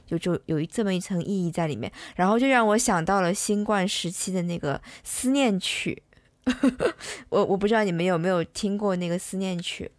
[0.07, 1.91] 就就有一这么一层意义在里面。
[2.17, 6.03] 然后就让我想到了新冠时期的那个思念曲。
[7.29, 9.91] 我我不知道你们有没有听过那个思念曲。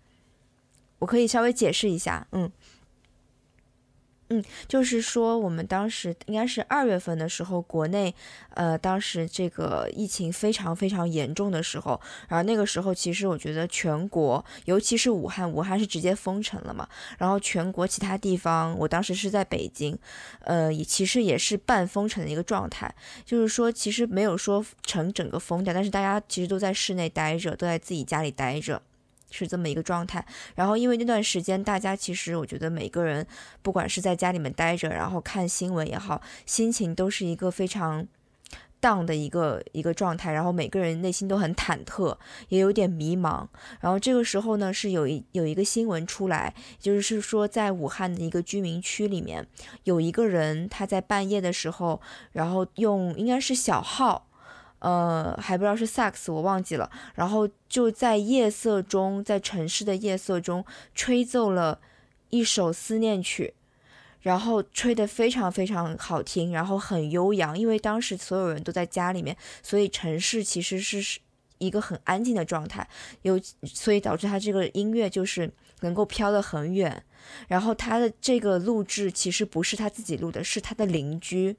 [1.02, 2.52] 我可以稍微解释一下，嗯，
[4.30, 8.14] 嗯，就是说我们当时应该是二月份的时候，国内，
[8.52, 16.88] 呃，当时这个疫情非常非常严重的时候，然后那个时候其实我觉得全国，尤其是武汉，武汉是直接封城了嘛，
[17.18, 19.98] 然后全国其他地方，我当时是在北京，
[20.42, 22.94] 呃，也其实也是半封城的一个状态，
[23.26, 28.82] 就是说其实没有说成整个封掉，但是大家其实都在室内待着，都在自己家里待着。
[29.32, 33.26] 是这么一个状态，然后因为那段时间，大家其实我觉得每个人，
[33.62, 38.06] 不管是在家里面待着，然后看新闻也好，心情都是一个非常
[38.82, 42.18] down 的一个一个状态，然后每个人内心都很忐忑，
[42.50, 43.48] 也有点迷茫。
[43.80, 49.48] 然后这个时候呢，是有一有一个新闻出来，就是说在武汉的一个居民区里面，
[49.86, 54.28] 有一个人他在半夜的时候，然后用应该是小号。
[54.82, 56.90] 呃，还不知道是萨克斯，我忘记了。
[57.14, 60.66] 然后就在夜色中，在城市的夜色中，
[60.96, 61.80] 吹奏了
[62.32, 63.54] 一首思念曲，
[64.22, 67.58] 然后吹得非常非常好听，然后很悠扬。
[67.58, 71.20] 因为当时所有人都在家里面，所以城市其实是是
[71.60, 72.88] 一个很安静的状态，
[73.22, 77.04] 有所以导致他这个音乐就是能够飘得很远。
[77.48, 81.56] 然后他的这个录制其实不是他自己录的，是他的邻居。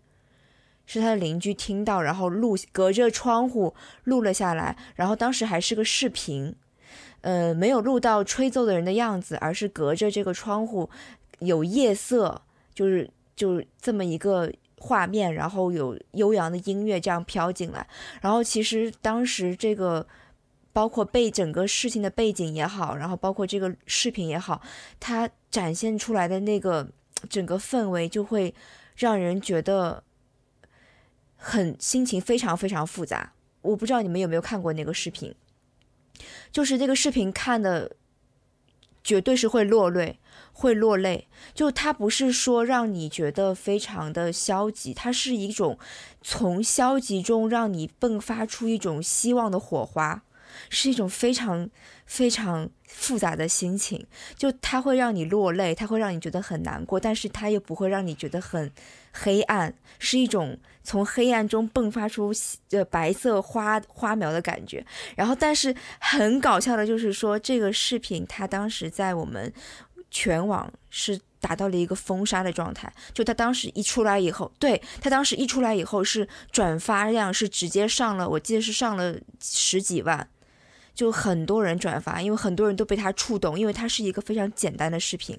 [0.92, 3.74] 是他的邻居听到，然后录隔着窗户
[4.04, 6.54] 录了下来，然后当时还是个视频，
[7.22, 10.90] 呃，没有录到吹奏的人的样子，而是隔着这个窗户
[11.38, 12.42] 有夜色，
[12.74, 17.86] 就是就这么一个画面，然后有悠扬的音乐这样飘进来，
[18.20, 20.06] 然后其实当时这个
[20.74, 24.60] 包括背整个事情的背景也好，然后包括这个视频也好，
[25.00, 26.86] 它展现出来的那个
[27.30, 28.54] 整个氛围就会
[28.94, 30.02] 让人觉得。
[31.44, 35.34] 很心情非常非常复杂，我不知道你们有没有看过那个视频，
[36.52, 37.96] 就是那个视频看的
[39.02, 40.20] 绝对是会落泪，
[40.52, 41.26] 会落泪。
[41.52, 45.76] 就它不是说让你觉得非常的消极，它是一种
[46.22, 50.22] 从消极中让你迸发出一种希望的火花。
[50.68, 51.70] 是一种非常
[52.12, 54.06] 非常复杂的心情。
[54.36, 58.70] 就它会让你落泪，它会让你觉得很难过，但是它又不会让你觉得很
[59.12, 62.30] 黑暗，是一种从黑暗中迸发出
[62.72, 64.84] 呃白色花花苗的感觉。
[65.16, 69.50] 然后，但是很搞笑的就是说，这个视频它当时在我们
[70.10, 71.18] 全网是。
[71.42, 80.28] 达到了一个封杀的状态，就他当时一出来以后，对他当时一出来以后是转发量是直接上了，我记得是上了十几万，
[80.94, 85.38] 就很多人转发，因为很多人都被他触动，因为他是一个非常简单的视频，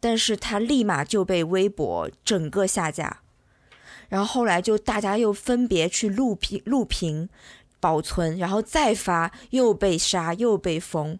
[0.00, 3.20] 但是他立马就被微博整个下架，
[4.08, 7.28] 然后后来就大家又分别去录屏录屏
[7.78, 11.18] 保存，然后再发又被杀又被封。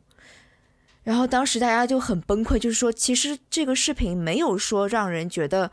[1.02, 5.70] 然后当时大家就很崩溃，就是说，其实这个视频没有说让人觉得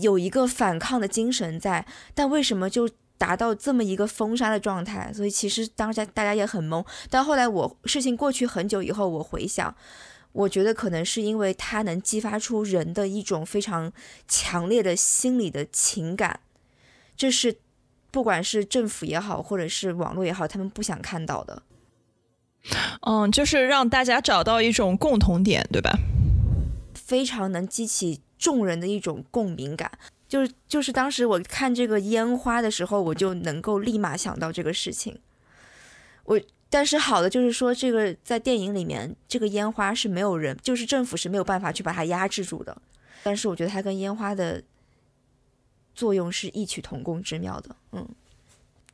[0.00, 5.12] 有一个反抗的精神在，但为什么就达到这么一个封杀的状态？
[5.12, 6.84] 所以其实当下大家也很懵。
[7.08, 9.74] 但后来我事情过去很久以后，我回想，
[10.32, 13.92] 我觉得可能是因为它能激发出人的一种非常
[14.26, 16.40] 强烈的心理的情感，
[17.16, 17.56] 这是
[18.10, 21.62] 不管是政府也好，或者是网络也好，他们不想看到的。
[23.02, 25.98] 嗯，就是让大家找到一种共同点，对吧？
[26.94, 29.90] 非常能激起众人的一种共鸣感。
[30.34, 35.20] 就是就是当时我看这个烟花的时候，我就能够立马想到这个事情。
[36.24, 42.76] 我但是好的就是说，这个在电影里面，这个烟花是没有人，就是政府是没有办法去把它压制住的。
[43.22, 44.60] 但是我觉得它跟烟花的
[45.94, 48.08] 作用是异曲同工之妙的，嗯。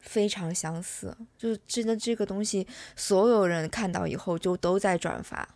[0.00, 5.48] 非常相似，就真的这个东西，所有人看到以后就都在转发。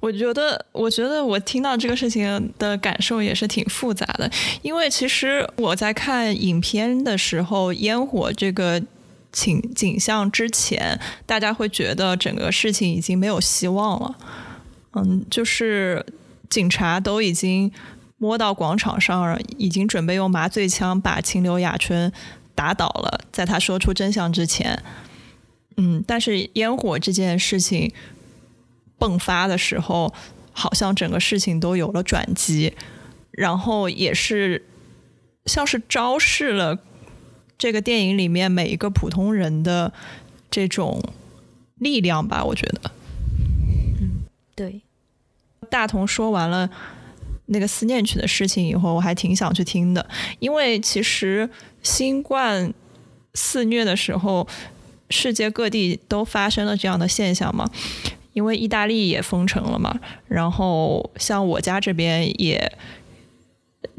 [0.00, 4.30] 我觉得，我觉得我听到这个事情的感受也是挺复杂的，
[4.62, 8.82] 因为其实我在看影片的时候，烟火这个
[9.32, 14.16] 景景象之前，大家会觉得整个事情已经没有希望了。
[14.94, 16.04] 嗯，就是
[16.48, 17.70] 警察都已经
[18.18, 22.12] 摸到广场上，已经准备用麻醉枪把清流雅春。
[22.56, 24.80] 打倒了，在他说出真相之前，
[25.76, 27.92] 嗯，但是烟火这件事情
[28.98, 30.12] 迸发的时候，
[30.52, 32.74] 好像整个事情都有了转机，
[33.30, 34.64] 然后也是
[35.46, 36.78] 像是昭示了
[37.58, 39.92] 这个电影里面每一个普通人的
[40.50, 41.02] 这种
[41.76, 42.90] 力量吧，我觉得。
[44.00, 44.80] 嗯，对。
[45.70, 46.70] 大同说完了
[47.46, 51.50] 那个思念曲的事情以后，我还挺想去听的，因为其实。
[51.84, 52.72] 新冠
[53.34, 54.48] 肆虐的时候，
[55.10, 57.70] 世界各地都发生了这样的现象嘛？
[58.34, 62.70] 因为意大利也封城了嘛，然后像我家这边也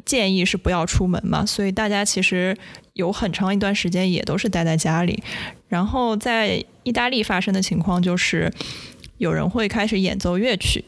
[0.06, 2.56] 建议是不要出门嘛，所以大家其实
[2.94, 5.24] 有很长一段时间也都是待在家里。
[5.68, 8.52] 然后在意大利发生的情况就是，
[9.18, 10.86] 有人会开始演奏乐曲，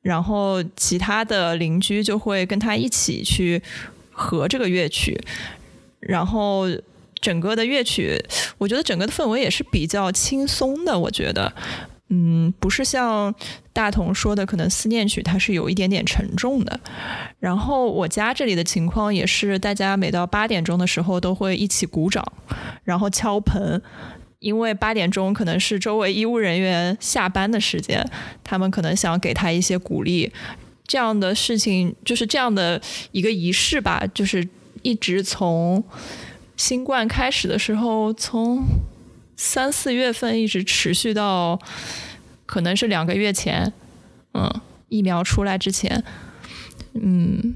[0.00, 3.62] 然后其他的邻居就会跟他一起去
[4.10, 5.20] 合这个乐曲。
[6.00, 6.64] 然后
[7.20, 8.22] 整个的乐曲，
[8.58, 10.98] 我觉得整个的氛围也是比较轻松的。
[10.98, 11.52] 我觉得，
[12.14, 13.34] 嗯，不是像
[13.72, 16.78] 大同说的，可能思念曲它是有一点点沉重的。
[17.40, 22.24] 然后我家这里的情况也是，大家每到八点钟的时候都会一起鼓掌，
[22.84, 23.82] 然后敲盆，
[24.38, 28.08] 因为八点钟可能是周围医务人员下班的时间，
[28.44, 30.32] 他们可能想给他一些鼓励。
[30.86, 34.48] 这样的事情就是这样的一个仪式吧，就是。
[34.82, 35.82] 一直从
[36.58, 38.62] 新冠开始的时候，从
[39.34, 41.58] 三四月份一直持续到
[42.54, 43.72] 可能是两个月前，
[44.32, 44.48] 嗯，
[44.88, 46.04] 疫苗出来之前，
[46.92, 47.52] 嗯，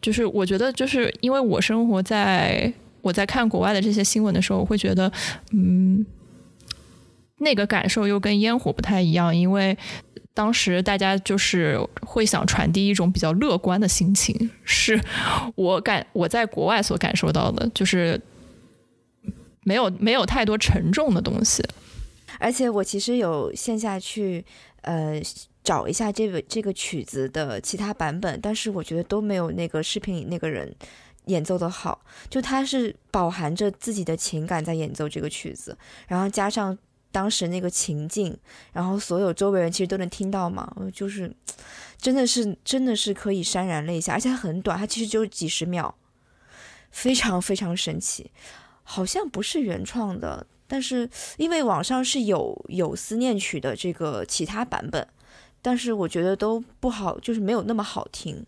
[0.00, 2.72] 就是我觉得，就是因为我生活在
[3.02, 5.12] 我在看国外的这些新闻的时候，我会觉得，
[5.52, 6.06] 嗯，
[7.36, 9.76] 那个感受又跟烟火不太一样，因为。
[10.32, 14.98] 当时大家就是会想传递一种比较乐观的心情，是
[15.56, 18.18] 我感我在国外所感受到的，就是
[19.64, 21.62] 没有没有太多沉重的东西。
[22.38, 24.44] 而且我其实有线下去
[24.82, 25.20] 呃
[25.64, 30.74] 找一下这个这个曲子的其他版本，但是我觉得都没有那个视频里那个人
[31.26, 32.00] 演奏的好。
[32.28, 36.76] 就他是饱含着自己的情感在演奏这个曲子，然后加上。
[37.12, 38.38] 当时那个情境，
[38.72, 41.28] 然后所有周围人其实都能听到嘛，就是，
[41.98, 45.92] 真的是真的是可以潸然泪下，而且很短，它其实就几十秒，
[46.92, 48.30] 非常非常神奇，
[48.84, 55.04] 好像不是原创的，但是因为网上是有有思念曲的这个其他版本，
[55.60, 58.46] 但是我觉得都不好，就是没有那么好听，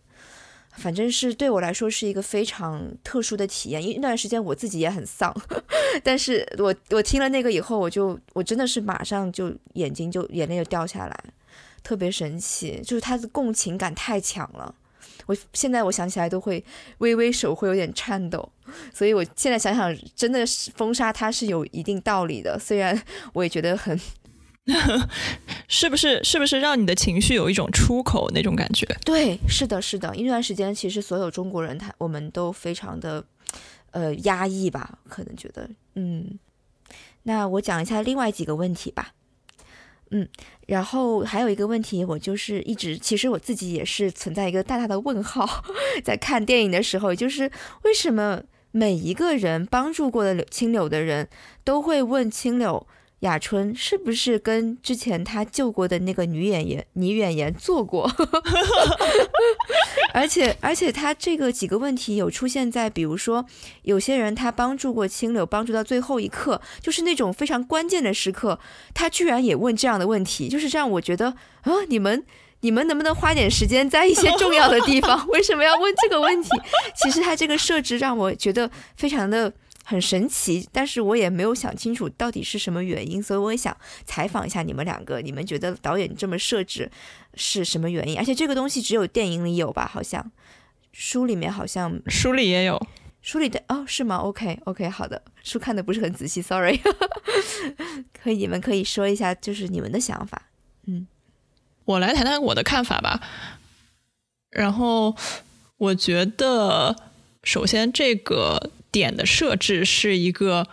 [0.76, 5.34] 反正是对我来说是一个非常特殊的体验，因为那段时间我自己也很丧，
[6.04, 11.24] 但是我我听了那个以后，我就我真的是马上就眼睛就眼泪就掉下来，
[11.82, 14.72] 特别神奇，就是他的共情感太强了，
[15.26, 16.64] 我现在我想起来都会
[16.98, 18.50] 微微手会有点颤抖，
[18.92, 23.00] 所以我现在想想，真的是封杀它是有一定道理的，虽然
[23.32, 23.98] 我也觉得很。
[25.66, 28.86] 是不是是不是让你的情绪有一种出口那种感觉？
[29.04, 30.14] 对，是的，是的。
[30.14, 33.24] 因为那段时间，其实所有中国人他我们都非常的
[33.90, 36.38] 呃压抑吧，可能觉得嗯。
[37.24, 39.14] 那我讲一下另外几个问题吧。
[40.12, 40.28] 嗯，
[40.66, 45.64] 然后还有一个问题，我就是一直其实我自己也是存在一个大大的问号，
[46.04, 47.50] 在看电影的时候，就是
[47.84, 51.28] 为什么每一个人帮助过的青柳的人
[51.64, 52.86] 都会问青柳。
[53.22, 58.10] 雅春是不是跟之前他救过的那个女演员女演员做过？
[60.12, 63.46] 而且而且他这个几个问题有出现在，比如说
[63.82, 68.58] 有些人他帮助过青柳，帮助到最后一刻，就是那种非常关键的时刻，
[68.92, 71.28] 他居然也问这样的问题，就是让我觉得
[71.62, 72.24] 啊，你们
[72.60, 75.26] 你们能不能花点时间在一些重要的地方？
[75.30, 76.50] 为什么要问这个问题？
[76.96, 79.52] 其实他这个设置让我觉得非常的。
[79.92, 83.76] 很神奇，但是我也没有想清楚到底是什么原因，所以我也想
[84.06, 86.90] 采访一下你们两个，你们觉得导演这么设置
[87.34, 88.16] 是什么原因？
[88.16, 89.86] 而且这个东西只有电影里有吧？
[89.86, 90.32] 好像
[90.92, 92.80] 书里面好像书里也有，
[93.20, 96.80] 书里的哦是吗？OK OK 好的，书看的不是很仔细，Sorry，
[98.18, 100.48] 可以你们可以说一下就是你们的想法，
[100.86, 101.06] 嗯，
[101.84, 103.20] 我来谈谈我的看法吧。
[104.48, 105.14] 然后
[105.76, 106.96] 我觉得
[107.44, 108.70] 首先这个。
[108.92, 110.68] 点的设置是一个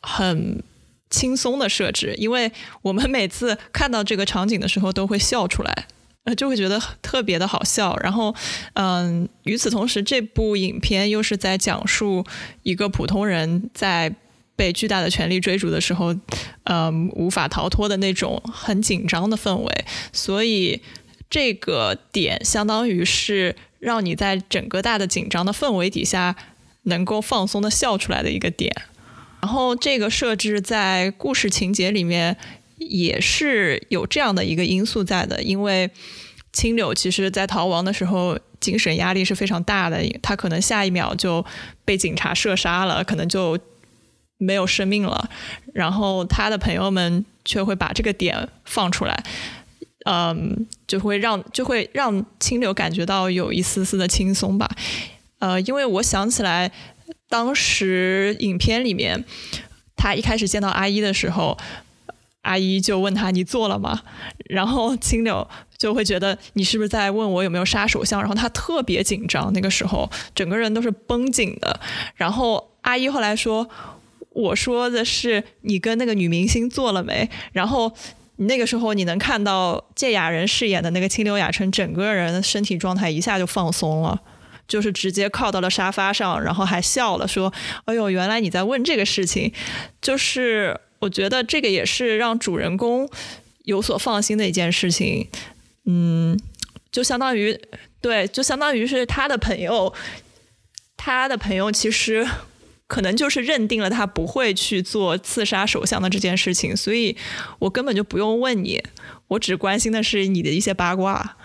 [0.00, 0.62] 很
[1.10, 2.50] 轻松的设置，因为
[2.80, 5.86] 我们每次看到这个场景的时候都会笑出来，
[6.24, 7.94] 呃，就会觉得特别的好笑。
[7.98, 8.34] 然后，
[8.74, 12.24] 嗯，与此同时，这部影片又是在讲述
[12.62, 14.14] 一个普通人在
[14.56, 16.14] 被巨大的权力追逐的时候，
[16.64, 20.80] 嗯，无法逃脱的那种很紧张的氛围，所以
[21.28, 26.36] 这个点相当于是让你在整个大的紧张的氛围底下。
[26.84, 28.74] 能够放松的笑出来的一个点，
[29.40, 32.36] 然后这个设置在故事情节里面
[32.76, 35.90] 也是有这样的一个因素在的，因为
[36.52, 41.44] 青柳其实在逃亡的时候精神压力是非常大的，他可能下一秒就
[41.84, 43.58] 被警察射杀了，可能就
[44.38, 45.30] 没有生命了，
[45.72, 49.24] 然后他的朋友们却会把这个点放出来，
[50.04, 54.68] 嗯，就会让就会让青柳感觉到有一丝丝的轻松吧。
[55.42, 56.70] 呃，因为我想起来，
[57.28, 59.24] 当时影片里面，
[59.96, 61.58] 他一开始见到阿姨的时候，
[62.42, 64.02] 阿姨就问他：“你做了吗？”
[64.48, 68.20] 然后青柳就会觉得你是不是在问我有没有杀手相？
[68.20, 71.80] 然后他特别紧张，那个时候整个人都是绷紧的。
[72.14, 73.68] 然后阿姨后来说
[74.30, 77.92] ：“我说的是你跟那个女明星做了没？”然后
[78.36, 84.22] 那个时候你能看到芥雅人饰演的那个青柳雅春，整个人身体状态一下就放松了。
[84.68, 87.52] 就是直接靠到了沙发上，然后还笑了，说
[87.84, 89.52] ：“哎呦，原来你在问这个事情。”
[90.00, 93.08] 就是我觉得这个也是让主人公
[93.64, 95.28] 有所放心的一件事情。
[95.84, 96.38] 嗯，
[96.90, 97.60] 就相当于
[98.00, 99.92] 对，就相当于是他的朋友，
[100.96, 102.26] 他的朋友其实
[102.86, 107.16] 可能就是认定了他不会去做刺杀首相的这件事情，所以
[107.58, 108.82] 我根本就不用问你，
[109.28, 111.36] 我只关心的是你的一些八卦。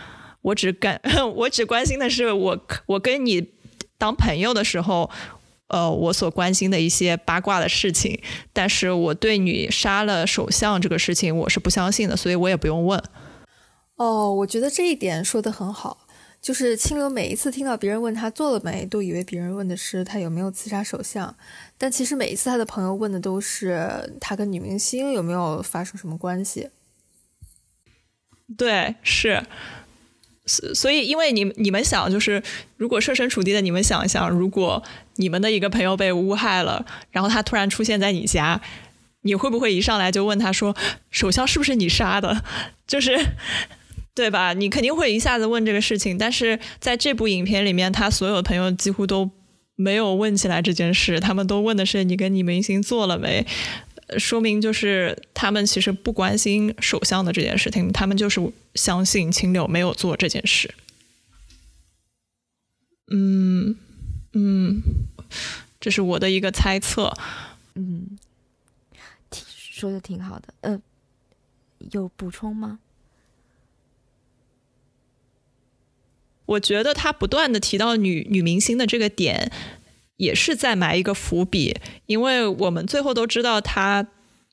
[0.47, 1.01] 我只感，
[1.35, 3.53] 我只关心的是我我跟你
[3.97, 5.09] 当朋友的时候，
[5.67, 8.17] 呃，我所关心的一些八卦的事情。
[8.53, 13.01] 但是我对你杀了首相这个事情，我是不相信的，所以我也不用问。
[13.95, 16.05] 哦，我觉得这一点说的很好。
[16.39, 21.35] 就是清流每一次听到别人问他做了没，都以为别人问的是他有没有刺杀首相，
[21.77, 26.69] 但其实每一次他的朋友问的都是他跟女明星有没有发生什么关系。
[28.55, 29.43] 对，是。
[30.47, 32.41] 所以，因为你你们想，就是
[32.77, 34.81] 如果设身处地的你们想一想，如果
[35.17, 38.59] 你们的一个朋友被诬害了，然后他突然出现在你家，
[39.21, 40.75] 你会不会一上来就问他说
[41.11, 42.43] ：“首相是不是你杀的？”
[42.87, 43.19] 就是
[44.15, 44.53] 对吧？
[44.53, 46.17] 你肯定会一下子问这个事情。
[46.17, 49.29] 但是在这部影片里面，他所有朋友几乎都
[49.75, 53.45] 没有问起来这件事，他们都问的是你跟你明星做了没。
[54.17, 58.39] 说明就是他们其实不关心首相的这件事情，他们就是
[58.75, 60.73] 相信青柳没有做这件事。
[63.11, 63.75] 嗯
[64.33, 64.81] 嗯，
[65.79, 67.13] 这是我的一个猜测。
[67.75, 68.17] 嗯，
[69.31, 70.53] 说的挺好的。
[70.61, 70.81] 呃，
[71.91, 72.79] 有补充吗？
[76.45, 79.51] 我觉得他不断的提到女女明星的这个点，
[80.17, 84.05] 也是在埋一个伏笔，因为我们最后都知道他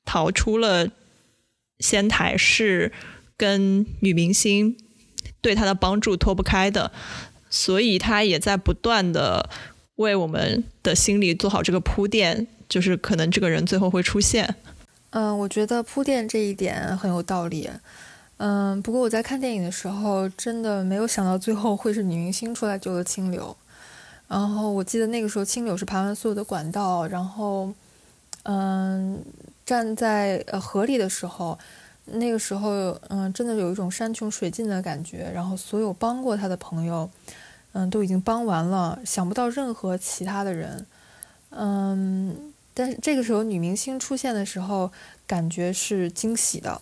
[0.05, 0.87] 逃出了
[1.79, 2.91] 仙台是
[3.35, 4.77] 跟女明星
[5.41, 6.91] 对他的帮助脱不开的，
[7.49, 9.49] 所以他也在不断的
[9.95, 14.55] 为我们的心理做好这个铺垫，就是可能这个人最后会出现。
[15.11, 17.69] 嗯，我觉得铺垫这一点很有道理。
[18.37, 23.55] 嗯，不过我在看电影的时候，真的没有想到最后会是女明星出来救了清流。
[24.27, 27.71] 然后我记得那个时候，清柳是爬完所有的管道，然后，
[28.43, 29.23] 嗯，
[29.65, 31.57] 站在呃河里的时候，
[32.05, 35.31] 那个时候，嗯，真的有一种山穷水尽的感觉。
[35.33, 37.09] 然后所有帮过他的朋友，
[37.73, 40.85] 嗯，都已经帮完了，想不到任何其他的人。
[41.51, 44.91] 嗯，但是这个时候女明星出现的时候，
[45.27, 46.81] 感觉是惊喜的。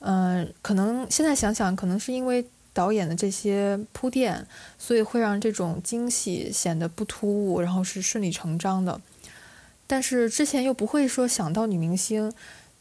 [0.00, 2.46] 嗯，可能现在想想，可能是因为
[2.76, 4.46] 导演的这些铺垫，
[4.78, 9.00] 所以会让这种惊喜显得不突兀，然后是顺理成章的。
[9.86, 12.30] 但是之前又不会说想到女明星，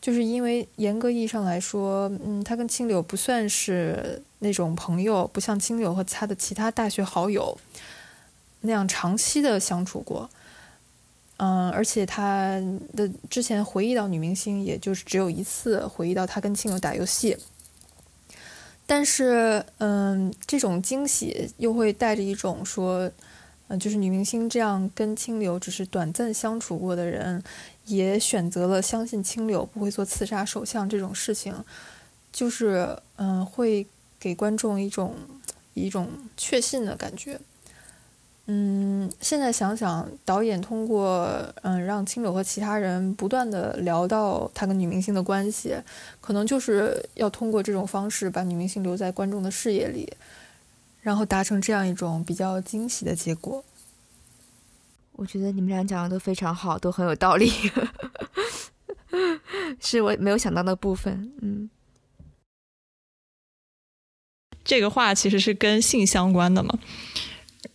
[0.01, 7.57] 就是因为严格意义上来说，嗯，他跟青柳不算是那种朋友，不像青柳和他的其他大学好友
[8.61, 10.29] 那样长期的相处过。
[11.37, 12.61] 嗯，而且他
[12.95, 17.37] 的之前回忆到女明星，也就是只有一次回忆到他跟青柳打游戏。
[18.87, 23.11] 但是，嗯，这种惊喜又会带着一种说，
[23.67, 27.43] 嗯，就是女明星这样跟清流只是短暂相处过的人，
[27.85, 31.53] 也选择了相信清流不会做刺杀首相这种事情，
[32.31, 33.87] 就是嗯，会
[34.19, 35.15] 给观众一种
[35.73, 36.07] 一种
[36.37, 37.39] 确信的感觉。
[38.47, 41.27] 嗯，现在想想，导演通过
[41.63, 45.75] 嗯让青柳和其他人不断的聊到他跟女明星的关系，
[46.21, 50.13] 可能就是要通过这种方式把女明星留在观众的视野里，
[51.01, 53.65] 然后达成这样一种比较惊喜的结果。
[55.13, 57.51] 我觉得你们俩讲的都非常好，都很有道理，
[59.81, 61.31] 是我没有想到的部分。
[61.41, 61.67] 嗯，
[64.63, 66.77] 这个话其实是跟性相关的嘛。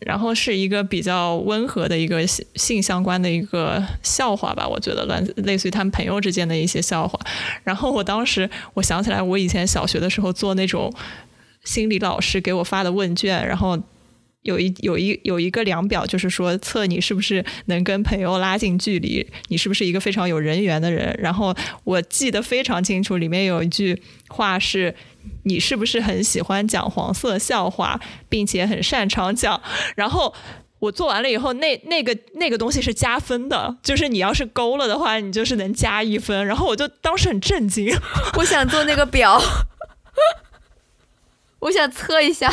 [0.00, 7.20] 然后是一个比较温和的一个性性相关的一个笑话吧，我觉得类类似于他们朋友之间的一些笑话。
[7.64, 10.90] 然后我当时我想起来，我以前小学的时候做那种
[11.64, 13.78] 心理老师给我发的问卷，然后
[14.42, 21.14] 有一有一有一个量表，就是说测你是不是能跟朋友拉近距离，你是不是一个非常有人缘的人。
[21.20, 24.94] 然后我记得非常清楚，里面有一句话是。
[25.44, 29.60] 你是不是很喜欢讲黄色笑话，并且很擅长讲？
[29.96, 30.34] 然后
[30.78, 36.46] 我做完了以后，那那个那个东西是加分的，就是你要是勾了的话，你就是能加一分。
[36.46, 37.94] 然后我就当时很震惊，
[38.38, 39.40] 我想做那个表。
[41.60, 42.50] 我想测一下，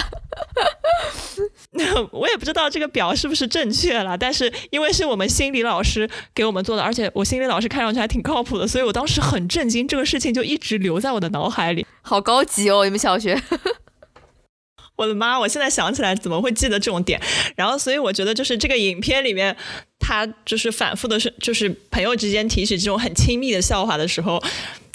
[2.11, 11.85] 我也不知道这个表是不是正确了，但是因为是我们心理老师给我们做的，而且我心理老师看上去还挺靠谱的，所以我当时很震惊，这个事情就一直留在我的脑海里。
[12.01, 13.41] 好高级哦，你们小学！
[14.97, 15.39] 我的妈！
[15.39, 17.21] 我现在想起来怎么会记得这种点？
[17.55, 19.55] 然后，所以我觉得就是这个影片里面，
[19.99, 24.43] 他就是反复的是，就是朋友之间提起这种很亲密的笑话的时候，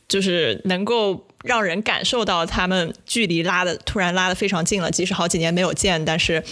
[0.06, 1.26] 就是能够。
[1.42, 6.42] 让人感受到他们距离拉的突然拉的非常近了，即使好几年没有见，但是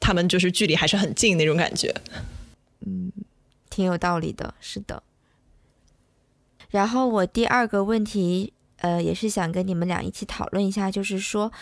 [0.00, 1.94] 他们就是距离还是很近那种感觉。
[2.86, 3.12] 嗯，
[3.68, 5.02] 挺有道理的，是的。
[6.70, 11.50] 然后我第二个问题，呃，也是想跟你们俩一起讨论一下，就是说《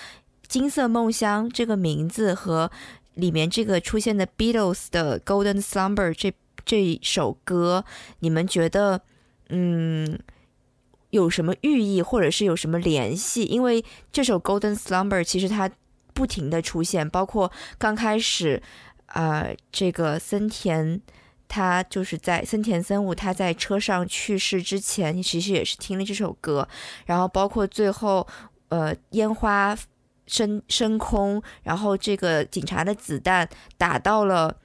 [0.47, 2.71] 金色梦乡》这个名字和
[3.15, 6.33] 里面这个出现的 Beatles 的《Golden Slumber》这
[6.65, 7.85] 这首歌，
[8.21, 9.01] 你们觉得，
[9.49, 10.19] 嗯？
[11.11, 13.45] 有什么寓意，或者是有什么联系？
[13.45, 15.71] 因为这首《Golden Slumber》其实它
[16.13, 18.63] 不停的出现，包括刚开始，
[19.07, 21.01] 啊，这个森田
[21.49, 26.69] 他就是在森田森武他在车上去世之前，其实也是听了这首歌，
[27.07, 28.27] 然后包括最后，
[28.69, 29.77] 呃，烟花
[30.27, 33.49] 升升空，然后这个警察的子弹
[33.79, 34.57] 打到了。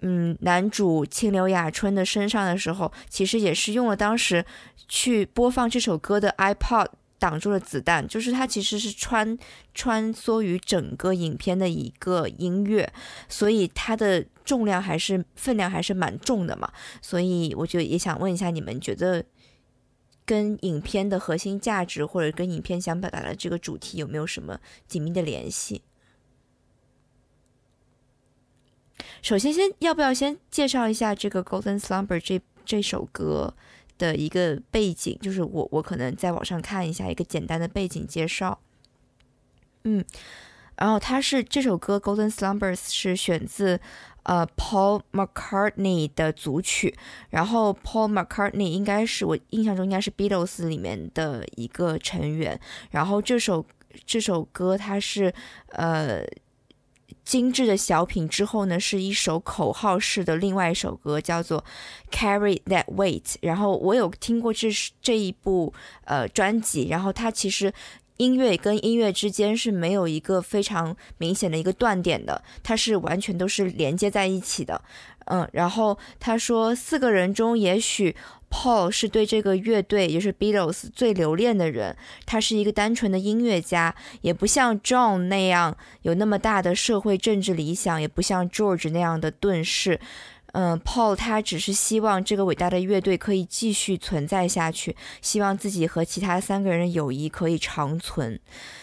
[0.00, 4.44] 嗯，男主清流雅春的身上的时候，其实也是用了当时
[4.86, 6.86] 去播放这首歌的 iPod
[7.18, 9.36] 挡住了子弹，就是它其实是穿
[9.74, 12.92] 穿梭于整个影片的一个音乐，
[13.28, 16.72] 所以它的重量还是分量还是蛮重的嘛。
[17.02, 19.24] 所以我就也想问一下，你们觉得
[20.24, 25.82] 跟影片的核心价值或者跟影片想表达的这个主题有没有什么紧密的联系？
[29.20, 33.52] 首先，先要不要先介绍一下这个《Golden Slumber》这这首歌
[33.98, 35.18] 的一个背景？
[35.20, 38.60] 就是我我可能在网上看一下一个简单的背景介绍。
[39.84, 40.04] 嗯
[40.76, 43.80] 然后它是这首歌《Golden Slumbers》是选自
[44.22, 46.96] 呃 Paul McCartney 的组曲，
[47.30, 52.58] 然后 Paul McCartney 应该是我印象中应该是 Beatles 里面的一个成员，
[52.90, 53.66] 然后这首
[54.06, 55.34] 这首歌它是
[55.70, 56.24] 呃。
[57.28, 61.62] 精致的小品之后呢，是一首口号式的另外一首歌，叫做
[62.10, 63.22] 《Carry That Weight》。
[63.42, 65.74] 然后我有听过这是这一部
[66.06, 67.70] 呃专辑，然后它其实
[68.16, 74.80] 音乐跟音乐之间是没有一个非常明显的一个断点的，它是完全都是连接在一起的。
[75.26, 78.16] 嗯，然后他说四个人中也许。
[78.50, 81.96] Paul 是对这个乐队，也就是 Beatles 最留恋的人。
[82.24, 90.00] 他是一个单纯的音乐家，也不像 John 那样有那么大的社会政治理想，也不像 George 那样的遁世。
[90.52, 98.40] 嗯，Paul 他只是希望这个伟大的乐队可以继续存在下去，希望自己和其他三个人的友谊可以长存。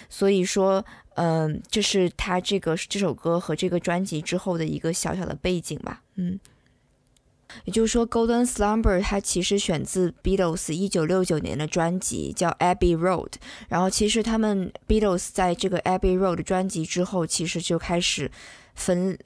[0.07, 0.85] 所以说，
[1.15, 6.03] 嗯，这是他这个这首歌和这个专辑之后的一个小小的背景吧。
[6.15, 6.39] 嗯。
[7.63, 13.29] 也就是说，《Golden Slumber》它其实选自 Beatles 一九六九年的专辑，叫《Abbey Road》。
[13.69, 18.29] 然后，其实他们 Beatles 在这个《Abbey Road》专辑之后，其实就开始
[18.75, 19.17] 分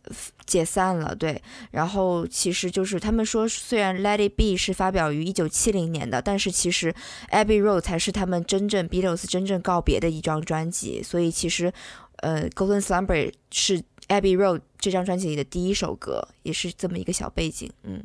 [0.45, 1.15] 解散了。
[1.15, 6.93] 对，然后其实就是他们说，虽然《Let It Be》是发表于一九七零年的，但是其实
[7.31, 11.01] 《Abbey Road》才是他们真正 Beatles 真正告别的一张专辑。
[11.01, 11.73] 所以，其实
[12.17, 17.71] 呃，《Golden Slumber》是《Abbey Road》这张专辑里的第一首歌，也是这么一个小背景。
[17.83, 18.03] 嗯。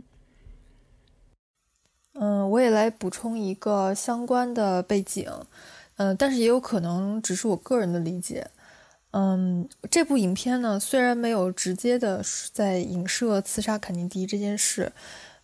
[2.14, 5.28] 嗯，我也来补充一个相关的背景，
[5.96, 8.48] 嗯，但是也有可能只是我个人的理解。
[9.10, 14.92] 嗯，这部影片呢，虽然没有直接的在影射刺杀肯尼迪这件事，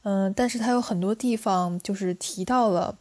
[0.03, 2.97] 嗯，但是它有很多地方就是提到了，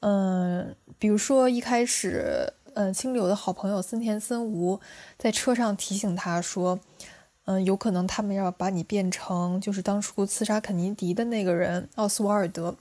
[0.00, 4.80] 嗯，比如说一开始，嗯，清流的好朋友森田森吾
[5.16, 6.78] 在车上提醒他说，
[7.46, 12.76] 嗯，有可能他们要把你变成就是当初刺杀肯尼迪的那个人奥斯瓦尔德。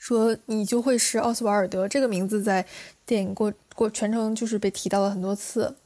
[0.00, 2.64] 说你就会是奥斯瓦尔德这个名字在
[3.04, 5.76] 电影过过全程就是被提到了很多次，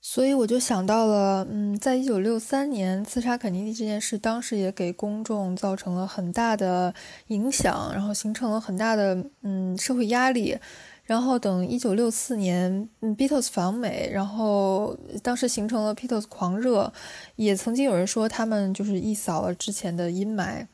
[0.00, 6.94] 所以我就想到了，嗯，在一九六三年刺杀肯尼迪这件事，当时也给公众造成了很大的
[7.26, 10.56] 影响，然后形成了很大的嗯社会压力，
[11.02, 16.92] 然后等一九六四年嗯 Beatles 访美，然后当时形成了 Beatles 狂热，
[17.34, 20.64] 也曾经有人说他们就是一扫了之前的阴霾。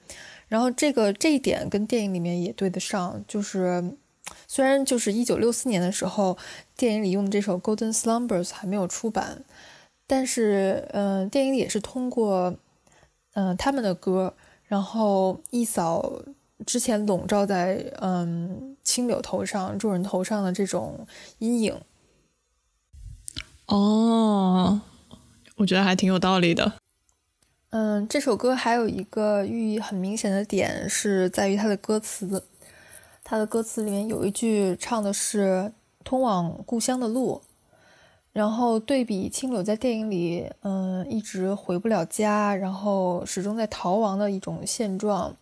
[0.49, 3.97] 然后这个这一点跟电影里面也对得上，就是
[4.47, 6.36] 虽然就是一九六四年的时候，
[6.76, 9.45] 电影里用的这首《Golden Slumbers》还没有出版，
[10.07, 12.55] 但是嗯，电影里也是通过
[13.32, 14.34] 嗯他们的歌，
[14.64, 16.20] 然后一扫
[16.66, 21.07] 之前笼罩在嗯青柳头上、众人头上的这种
[21.38, 21.74] 阴影。
[23.66, 24.80] 哦，
[25.57, 26.74] 我觉得还挺有道理的。
[27.77, 32.45] 嗯，这首歌还有一个寓意很明显的点是在于它的歌词。
[33.25, 35.72] 它的歌词里面有一句唱的是
[36.05, 37.43] “通往故乡的路”，
[38.33, 45.35] 然后对比青柳在电影里，嗯，一直回不了家，然后始终在逃亡的一种现状，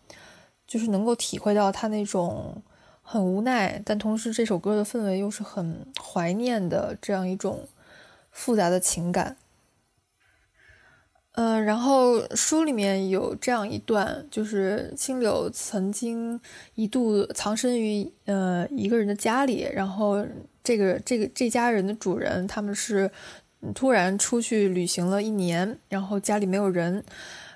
[0.65, 2.63] 就是能够体会到他那种
[3.03, 7.67] 很无奈，但同时这首歌的氛围又是很怀念的这样一种
[8.31, 9.37] 复杂的情感。
[11.35, 16.39] 嗯，然后书里面有这样一段，就是青柳曾经
[16.75, 20.23] 一度藏身于呃一个人的家里，然后
[20.63, 23.09] 这个这个这家人的主人他们是
[23.73, 27.03] 突然出去旅行了一年，然后家里没有人，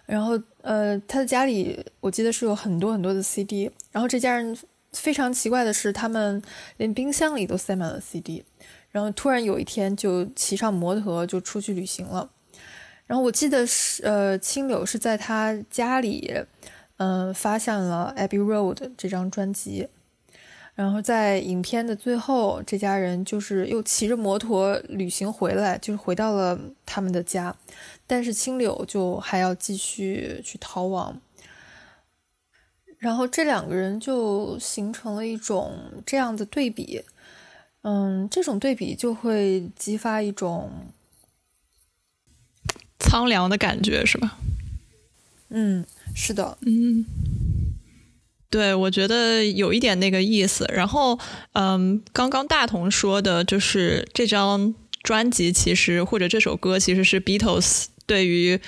[0.07, 4.57] 然后呃他的家里我记得是有很多很多的 CD，然后这家人
[4.91, 6.41] 非常奇怪的是，他们
[6.77, 8.43] 连冰箱里都塞满了 CD，
[8.89, 12.31] 然后突然有一天就骑上摩托就出去旅行了。
[13.07, 16.31] 然后我记得是，呃，青柳是在他家里，
[16.97, 19.87] 嗯，发现了《Abbey Road》这张专辑。
[20.75, 27.55] 然后在影片的最后，这家人就是又骑着摩托旅行回来，就是回到了他们的家。
[28.05, 31.19] 但是青柳就还要继续去逃亡。
[32.99, 35.71] 然后这两个人就形成了一种
[36.05, 37.01] 这样的对比，
[37.83, 40.69] 嗯，这种对比就会激发一种。
[42.99, 44.37] 苍凉的感觉是吧？
[45.49, 47.05] 嗯，是的，嗯，
[48.49, 50.65] 对，我觉得有一点那个意思。
[50.73, 51.17] 然后，
[51.53, 58.59] 嗯，刚刚大同说的就是这张专辑，其实或者这首歌其实是 Beatles 对于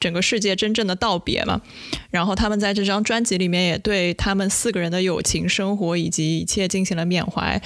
[0.00, 1.62] 整个世界真正的道别嘛。
[2.10, 7.62] 然后他们在这张专辑里面也对他们四个人的友情生活以及一切进行了缅怀。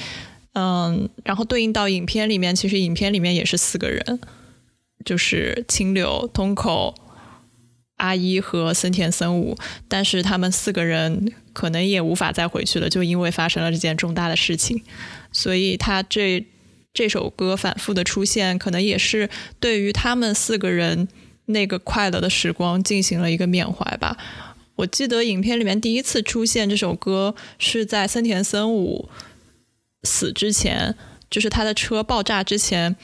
[0.52, 4.20] 嗯，然后对应到影片里面，其实影片里面也是四个人，
[5.04, 6.94] 就是清流、通口、
[7.96, 9.56] 阿一和森田森武，
[9.88, 14.82] 但是他们四个人可能也无法再回去了，就因为发生了这件重大的事情，
[15.32, 16.44] 所以他这
[16.92, 19.28] 这首歌反复的出现，可能也是
[19.60, 21.08] 对于他们四个人
[21.46, 24.16] 那个快乐的时光进行了一个缅怀吧。
[24.76, 29.08] 我记得影片里面第一次出现这首歌是在森田森武。
[30.02, 30.94] 死之前，
[31.28, 32.94] 就是他的车爆炸之前，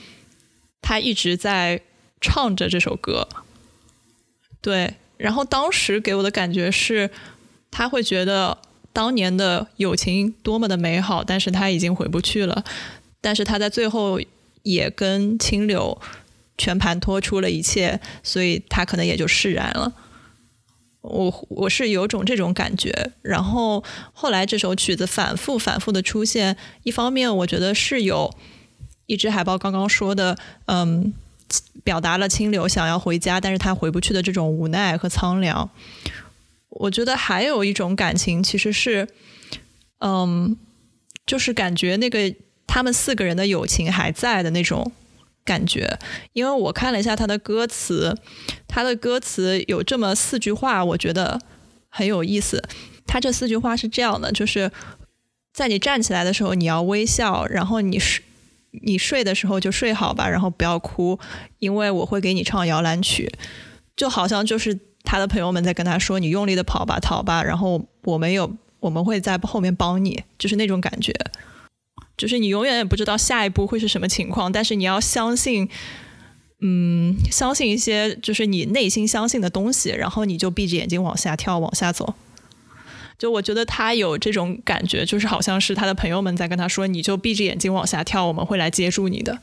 [0.82, 1.80] 他一直在
[2.20, 3.26] 唱着这首歌。
[4.60, 7.10] 对，然后当时给我的感觉是，
[7.70, 8.58] 他会觉得
[8.92, 12.62] 当年的友情多么的美好，但是他已经回不去了。
[13.20, 14.20] 但是他在最后
[14.64, 16.00] 也跟清流
[16.58, 19.92] 全盘托出了一切，所以他可能也就释然了。
[21.00, 28.32] 我我是有种这种感觉，然后后来这首曲子反复反复的出现，一方面我觉得是有
[29.06, 30.36] 一只海豹刚刚说的，
[30.66, 31.12] 嗯，
[31.84, 35.70] 表达了清流想要回家，但是他回不去的这种无奈和苍凉。
[36.68, 39.08] 我觉得还有一种感情其实是，
[39.98, 40.56] 嗯，
[41.26, 42.34] 就是感觉那个
[42.66, 44.92] 他们四个人的友情还在的那种。
[45.44, 45.98] 感觉，
[46.34, 48.16] 因为我看了一下他的歌词，
[48.68, 51.40] 他的歌词有这么四句话，我觉得
[51.88, 52.62] 很有意思。
[53.08, 54.70] 他这四句话是这样的：就是
[55.52, 58.22] 在你站起来的时候，你要微笑；然后你是
[58.82, 61.18] 你睡的时候就睡好吧，然后不要哭，
[61.58, 63.30] 因为我会给你唱摇篮曲。
[63.94, 68.50] 就好像就是他的朋友们在跟他说：“你用力的跑吧，逃吧，然后我们有
[68.80, 71.14] 我们会在后面帮你。”就是那种感觉。
[72.16, 75.68] 就是你永远也不知道下一步会是什么情况，但是你要相信，
[76.60, 82.14] 嗯，相信一些就是你内心相信的东西，然后你就闭着眼睛往下跳，往下走。
[83.22, 89.40] 就我觉得他有这种感觉，就是好像是他的朋友们在跟他说：“你就闭着眼睛往下跳，我们会来接住你的。”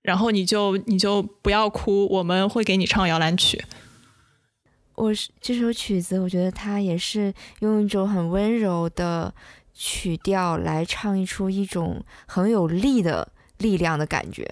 [0.00, 3.64] 然后你就你就不要哭，我们会给你唱摇篮曲。
[4.94, 9.34] 我是这首曲子，我觉得他也是用一种很温柔的。
[9.76, 13.26] 曲调来唱出一种很有力的
[13.58, 14.48] 力量的感觉，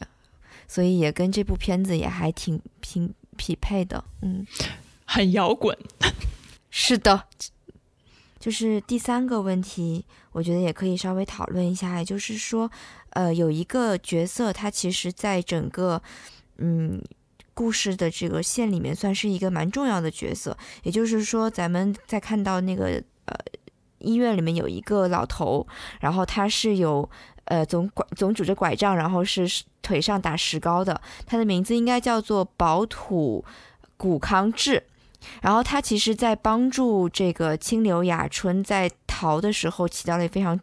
[0.66, 4.45] 所以也跟这部片子也还挺挺匹配的，嗯，
[5.05, 5.78] 很摇滚，
[6.70, 7.26] 是的。
[8.43, 12.68] 就是第三个问题，我觉得也可以稍微讨论一下，也就是说，
[13.11, 16.03] 呃，有一个角色，他其实在整个
[16.59, 17.01] 嗯
[17.55, 23.36] 故事的这个线里面算是一个蛮重要的角色，也就是说，咱们在看到那个呃。
[24.05, 25.64] 医院里面有一个老头，
[26.01, 27.09] 然后他是有
[27.45, 29.47] 呃总拐总拄着拐杖，然后是
[29.80, 31.01] 腿上打石膏的。
[31.24, 33.45] 他的名字应该叫做保土
[33.97, 34.82] 谷康志。
[35.41, 40.59] 然后他其实，在帮助这个清流雅春在逃的时候，起到了非常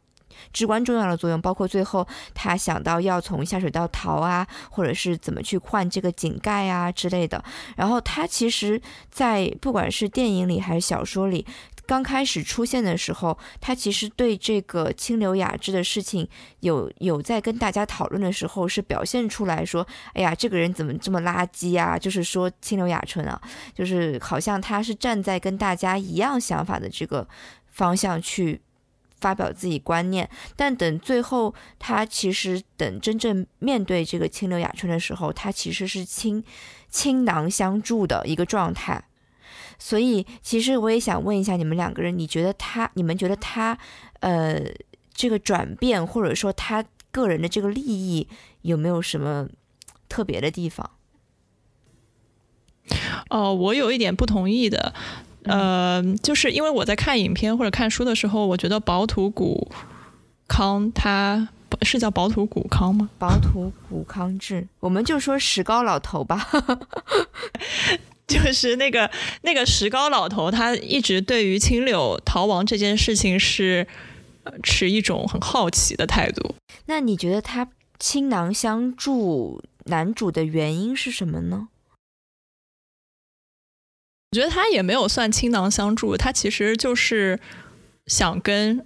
[0.54, 1.42] 至关重要的作用。
[1.42, 7.44] 包括最后他想到要从下水道逃啊，或者是怎么去换这个井盖啊之类的。
[7.76, 11.46] 然后他其实，在不管是电影里还是小说里。
[11.90, 16.30] 刚开始出现的时候，他其实对这个清流雅致的事情
[16.60, 23.42] 有有在跟大家讨论的时候，是表现出来说：“哎呀，这个人怎么这么垃圾啊？”就是说清流雅春啊，
[23.74, 27.28] 就是好像他是站在跟大家一样想法的这个
[27.66, 28.62] 方向去
[29.20, 30.30] 发表自己观念。
[30.56, 36.44] 但等最后，他其实等真正面对这个清流雅春的时候，他其实是倾
[36.88, 39.06] 倾囊相助的一个状态。
[39.80, 43.78] 所以，其实我也想问一下你们两个人，你觉得他，你们觉得他，
[44.20, 44.62] 呃，
[45.14, 48.28] 这个转变或者说他个人的这个利益
[48.62, 49.48] 有没有什么
[50.10, 50.92] 特别的地方？
[53.30, 54.94] 哦，我有一点不同意的，
[55.44, 59.72] 呃，就是因为我在看影片或者看书的时候，我觉得薄土谷
[60.48, 61.48] 康他
[61.84, 63.10] 是叫薄土谷康吗？
[63.18, 66.48] 薄土谷康志，我们就说石膏老头吧。
[68.46, 69.10] 就是那个
[69.42, 73.88] 那个石膏老头，他一直对于青柳逃亡这件事情是
[74.62, 76.54] 持一种很好奇的态度。
[76.86, 77.68] 那你觉得他
[77.98, 81.70] 倾囊相助男主的原因是什么呢？
[84.32, 87.40] 我觉得他也没有算倾囊相助，他其实就是
[88.06, 88.86] 想跟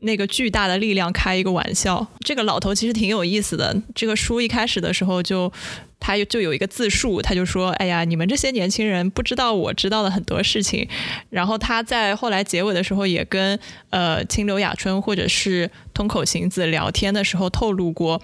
[0.00, 2.08] 那个巨大的力量开一个玩笑。
[2.18, 3.80] 这个老头其实挺有意思的。
[3.94, 5.52] 这个书一开始的时候就。
[6.00, 10.86] 他就有一个自述，他就说：“哎呀，你们这些年轻人不知道我知道的很多事情。”
[11.30, 13.58] 然后他在后来结尾的时候也跟
[13.90, 18.20] 呃清流雅春或者是通口行子聊天的时候透露过，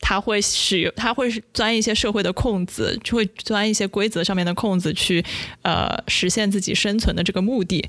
[0.00, 5.24] 他会使用他会钻一些社会的空子，就会钻一些规则上面的空子去
[5.62, 7.86] 呃实现自己生存的这个目的。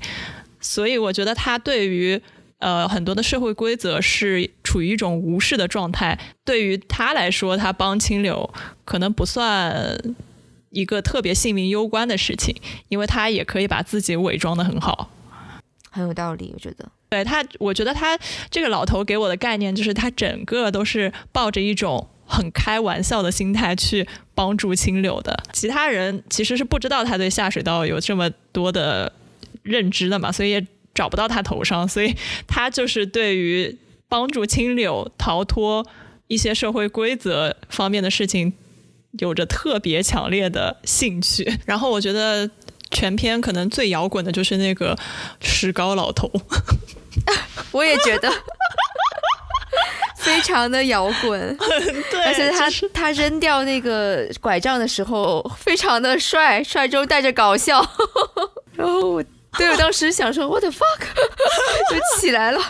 [0.60, 2.20] 所以我觉得他对于
[2.58, 6.18] 呃，很多的社会规则是处于一种无视的状态。
[6.44, 8.52] 对于他来说，他帮清流
[8.84, 9.96] 可能不算
[10.70, 12.54] 一个特别性命攸关的事情，
[12.88, 15.10] 因为他也可以把自己伪装的很好。
[15.90, 16.88] 很有道理，我觉得。
[17.08, 18.18] 对他，我觉得他
[18.50, 25.34] 这个老头给我的概念就是，他整个都是抱着一种很开玩笑的心态去帮助清流的。
[25.52, 29.10] 其他人其实是不知道他对下水道有这么多的
[29.62, 30.66] 认知的嘛，所以也
[30.98, 31.86] 找不到他头上。
[31.86, 32.14] 所以
[32.46, 33.78] 他就是对于
[34.08, 35.86] 帮助青柳逃脱
[36.26, 38.52] 一些社会规则方面的事情，
[39.12, 41.58] 有着特别强烈的兴趣。
[41.64, 42.50] 然后我觉得。
[42.90, 44.96] 全篇可能最摇滚的就是那个
[45.42, 46.32] 石膏老头，
[47.70, 48.32] 我也觉得
[50.16, 51.58] 非常的摇滚，
[52.10, 57.86] 对，而且他他扔掉那个拐杖的时候非常的帅，帅中带着搞笑，
[58.72, 59.24] 然后我
[59.56, 61.00] 对我当时想说 What the fuck，
[61.90, 62.60] 就起来了，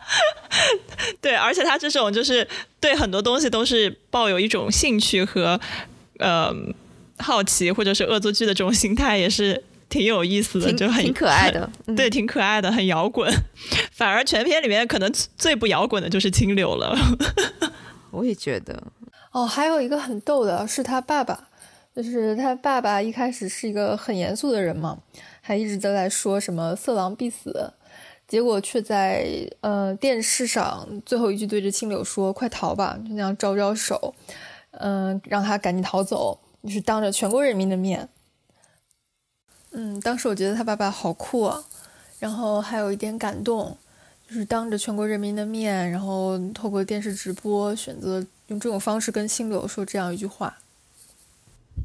[1.20, 2.46] 对，而且他这种就是
[2.78, 5.60] 对很多东西都是抱有一种兴趣和
[6.18, 6.54] 呃。
[7.22, 13.30] 好奇或者是恶作剧的这种心态也是挺有意思的，就很挺可爱的，对，挺可爱的，很摇滚。
[13.92, 16.96] 反而全片里面可能最不摇滚的就是清流了。
[18.10, 18.82] 我也觉得。
[19.32, 21.38] 哦，还有一个很逗的是他爸爸，
[21.94, 24.96] 就是他爸爸一开始是一个很严肃的人嘛，
[25.40, 27.72] 还一直都在说什么色狼必死，
[28.28, 34.14] 结果却在呃电视上最后一句对着青柳说：“快逃吧！”就那样招招手，
[34.72, 36.38] 嗯，让他赶紧逃走。
[36.62, 38.06] 就是当着全国人民的面，
[39.70, 41.64] 嗯，当时我觉得他爸爸好酷啊，
[42.18, 43.78] 然后还有一点感动，
[44.28, 50.58] 就是当着全国人民的面，然后透过电视直播，选择用这种方式跟青柳说这样一句话，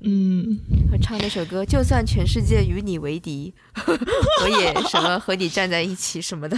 [0.01, 0.59] 嗯，
[0.91, 3.53] 和唱那首歌，就算全世界与你为敌，
[4.43, 6.57] 我也什么和你站在一起什么的，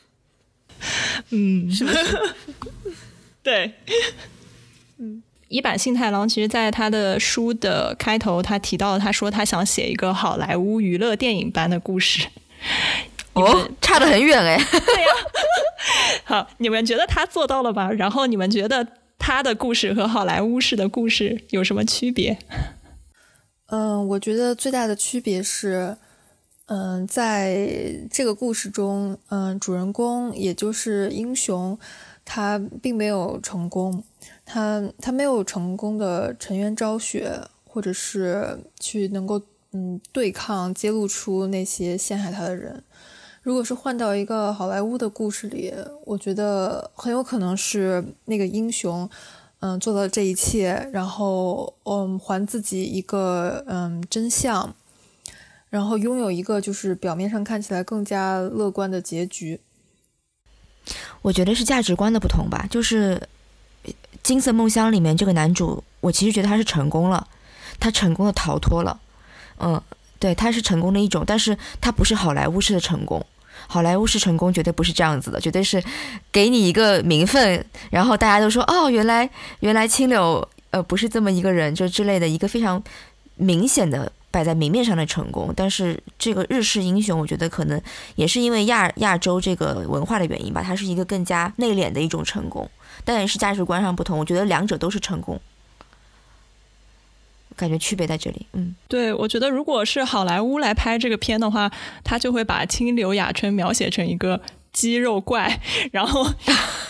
[1.30, 2.34] 嗯，是不是？
[3.42, 3.74] 对，
[4.98, 5.22] 嗯。
[5.48, 12.24] 一坂幸太郎其实，在他的书的开头，他提到，他说他想写一个好莱坞娱乐电影般的故事。
[13.32, 14.56] 哦，差得很远哎。
[14.70, 15.08] 对呀。
[16.22, 17.90] 好，你们觉得他做到了吧？
[17.90, 18.86] 然后你们觉得
[19.20, 22.38] 他的故事和好莱坞式的故事有什么区别？
[23.66, 25.96] 嗯，我觉得最大的区别是，
[26.66, 27.68] 嗯，在
[28.10, 31.78] 这个故事中，嗯，主人公也就是英雄，
[32.24, 34.02] 他并没有成功。
[34.44, 39.40] 他他没有成功的沉冤昭雪，或者是去能够
[39.72, 42.82] 嗯对抗揭露出那些陷害他的人。
[43.42, 45.72] 如果是换到一个好莱坞的故事里，
[46.04, 49.08] 我觉得很有可能是那个英雄，
[49.60, 54.74] 嗯，做了这一切，然后嗯还自己一个嗯真相，
[55.68, 59.60] 然后拥有一个就是表面上看起来更加乐观的结局。
[61.22, 63.28] 我觉得是价值观的不同吧，就是。
[64.22, 67.26] 金色梦乡里面这个男主，我其实觉得他是成功了，
[67.80, 69.00] 他成功的逃脱了，
[69.58, 69.82] 嗯，
[70.20, 73.24] 对，他是成功的一种，但是他不是好莱坞式的成功，
[73.66, 75.82] 好莱坞式成功绝对不是这样子的，绝对是
[76.30, 79.28] 给你一个名分，然后大家都说哦，原来
[79.60, 82.80] 原来青柳呃不是这么一个人，就之类的一个非常
[83.36, 87.80] 明显的摆在明面上的成功，但是这个日式英雄，我觉得可能
[88.14, 92.70] 也是因为亚亚洲这个文化的原因吧，它是一个更加内敛的一种成功。
[93.02, 95.40] 但也是价值观上不同，我觉得两者都是成功，
[97.60, 98.46] 感觉区别在这里。
[98.54, 101.70] 嗯，对，我觉得如果是好莱坞来拍这个片的话，
[102.02, 104.40] 他就会把清流雅春描写成一个
[104.72, 105.60] 肌肉怪，
[105.92, 106.26] 然后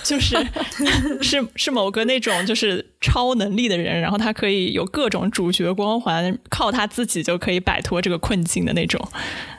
[0.04, 0.36] 就是
[1.20, 9.00] 是是某个那种就是超能力的人，然后他可以有各种主角光环，靠他自己就可以摆脱这个困境的那种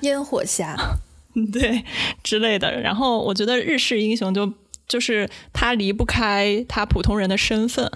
[0.01, 0.75] 烟火侠，
[1.51, 1.83] 对
[2.23, 2.81] 之类的。
[2.81, 4.51] 然后我觉得日式英雄就。
[4.87, 7.89] 就是他离不开他普通人的身份，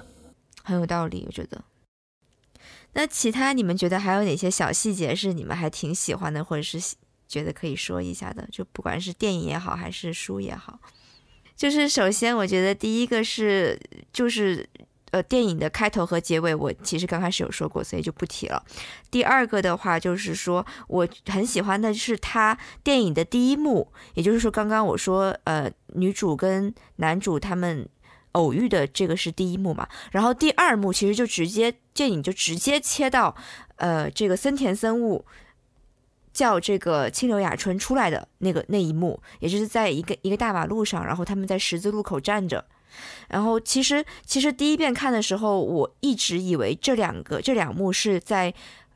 [0.64, 1.62] 很有道理，我觉得。
[2.96, 6.80] 那其他你们觉得还有哪些小细节是你们还挺喜欢的，或者是
[7.28, 8.48] 觉得可以说一下的？
[8.52, 10.80] 就不管是电影也好，还是书也好。
[11.56, 13.80] 就是首先，我觉得第一个是
[14.12, 14.68] 就是。
[15.12, 18.62] 呃，电影的开头和结尾，我其实刚开始有说过，所以就不提了。
[19.10, 27.88] 第二个的话，就是说我很喜欢的是他电影的第一幕，也就是说，刚刚我说，呃，女主跟男主他们
[28.36, 29.88] 偶遇的这个是第一幕嘛。
[30.12, 33.36] 然后第二幕其实就直接电影就直接切到，
[33.78, 35.26] 呃，这个森田森物
[36.32, 42.64] 叫这个清流雅春出来的那个那一幕，也就是在一个一个大马路上，然后他们在十字路口站着。
[43.28, 48.54] 然后其实其实第一遍看的时候，我一直以为这两个这两幕是在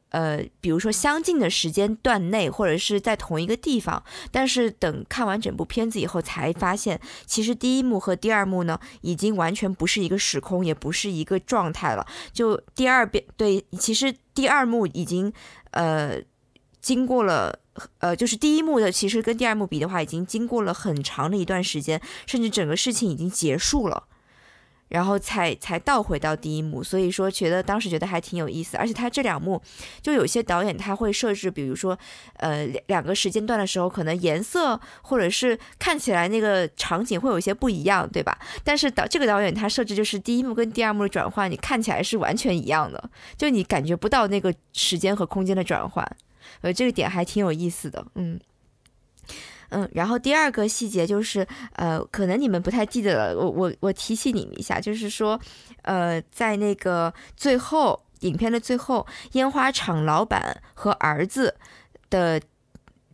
[0.09, 12.05] 呃，比如说相近的时间段内，或者是在同一个地方，但是等看完整部片子以后，才发现其实第一幕和第二幕呢，已经完全不是一个时空，也不是一个状态了。
[12.33, 15.31] 就第二遍，对，其实第二幕已经
[15.71, 16.19] 呃
[16.81, 17.59] 经过了，
[17.99, 24.05] 呃，就是第一幕的，其实跟第二幕比的话，已经经过了很长的一段时间，甚至整个事情已经结束了。
[24.89, 29.61] 然后才才倒回到第一幕，所以说觉得当时觉得还挺有意思，而且他这两幕
[30.01, 31.97] 就有些导演他会设置，比如说
[32.37, 38.37] 呃两个时间段的时候，可能颜色或者是看起来那个场景会有一些不一样，对吧？
[38.63, 46.05] 但是导这个导演他设置就是第一幕跟第二幕的转换，你看起来是完全一样的，就你感觉不到那个时间和空间的转换，
[46.61, 48.39] 呃，这个点还挺有意思的，嗯。
[49.69, 55.39] 嗯，然后第二个细节就是，呃，可能你们不太记得了，我我我提醒你们一下，就是说，
[55.83, 61.55] 呃，在那个最后影片的最后，烟花厂老板和儿子
[62.09, 62.41] 的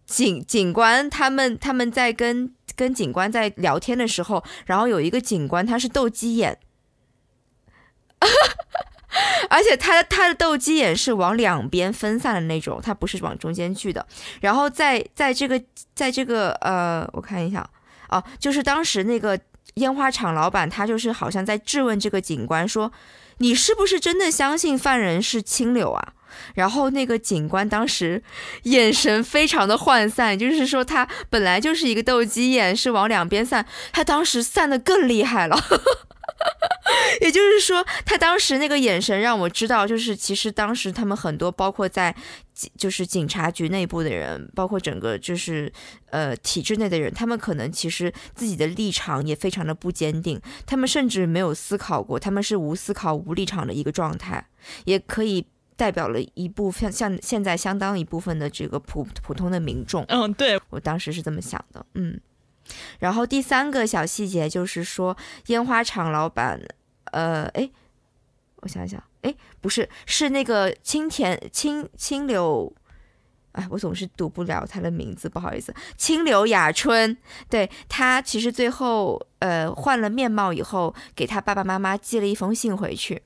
[0.05, 6.59] 警警官他们他们在跟跟警官在聊天的时候，然后有一个警官他是斗鸡眼。
[9.49, 14.05] 而且他的他的斗鸡眼是往两边分散的那种，他不是往中间去的。
[14.41, 15.61] 然后在在这个
[15.93, 17.67] 在这个呃，我看一下
[18.09, 19.39] 哦，就是当时那个
[19.75, 22.91] 烟花厂老板，他就是好像在质问这个警官说
[23.39, 26.13] ：“你是不是真的相信犯人是清流啊？”
[26.53, 28.21] 然后那个警官当时
[28.63, 35.57] 眼神非常的涣散，就是说他本来就是一个斗鸡眼，是往两边散，他当时散的更厉害了。
[37.21, 42.13] 也就是说，他当时那个眼神让我知道，就是其实当时他们很多，包括在
[42.77, 45.71] 就是警察局内部的人，包括整个就是
[46.11, 54.45] 呃体制内的人，他们可能其实自己的立场也非常的不坚定，他们甚至没有思考过，他们是无思考、无立场的一个状态，
[54.83, 60.03] 也可以代表了一部分像现在相当一部分的这个普普通的民众。
[60.09, 62.19] 嗯，对我当时是这么想的，嗯。
[62.99, 65.15] 然后第三个小细节就是说，
[65.47, 66.59] 烟花厂老板，
[67.11, 67.69] 呃，哎，
[68.57, 72.73] 我想想，哎，不是，是那个青田青青柳，
[73.51, 77.15] 哎，我总是读不了他的名字，不好意思，清柳雅春，
[77.49, 83.21] 对他其实最后呃换了面貌以后，给他爸爸妈妈寄了一封信回去。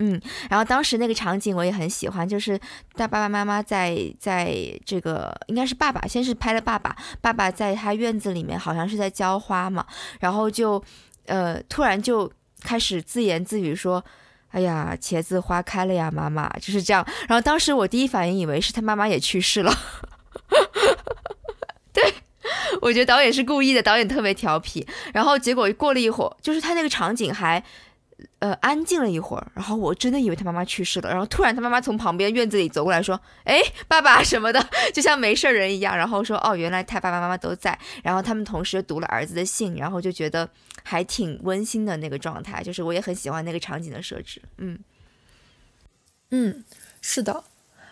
[0.00, 0.20] 嗯，
[0.50, 2.58] 然后当时那个场景我也很喜欢，就是
[2.94, 4.52] 他爸爸妈妈在在
[4.84, 9.86] 这个应该是爸爸先是拍了爸爸，爸爸在他院子里面好像是在浇花嘛，
[10.18, 10.82] 然后就
[11.26, 12.30] 呃突然就
[12.62, 14.04] 开始自言自语说
[14.50, 17.06] ：“哎呀，茄子花开了呀，妈妈。”就是这样。
[17.28, 19.72] 然后当时我第一反应以为是他妈妈也去世了，
[21.94, 22.02] 对
[22.82, 24.84] 我觉得导演是故意的，导演特别调皮。
[25.12, 27.62] 然后结果过了一会儿，就是他那个场景还。
[28.38, 33.58] 呃，安静了一会儿，然后我真的以为他妈妈去世了，然后突然他妈妈从旁边院子里走过来说：“哎，
[33.88, 40.48] 爸爸什么的，就像没事人一样。”然后说：“哦，原来他爸爸妈妈都在。”然后他们同时读了儿子的信，然后就觉得
[40.82, 44.42] 还挺温馨的那个状态，就是我也很喜欢那个场景的设置。
[44.58, 44.78] 嗯
[46.30, 46.64] 嗯，
[47.00, 47.44] 是的，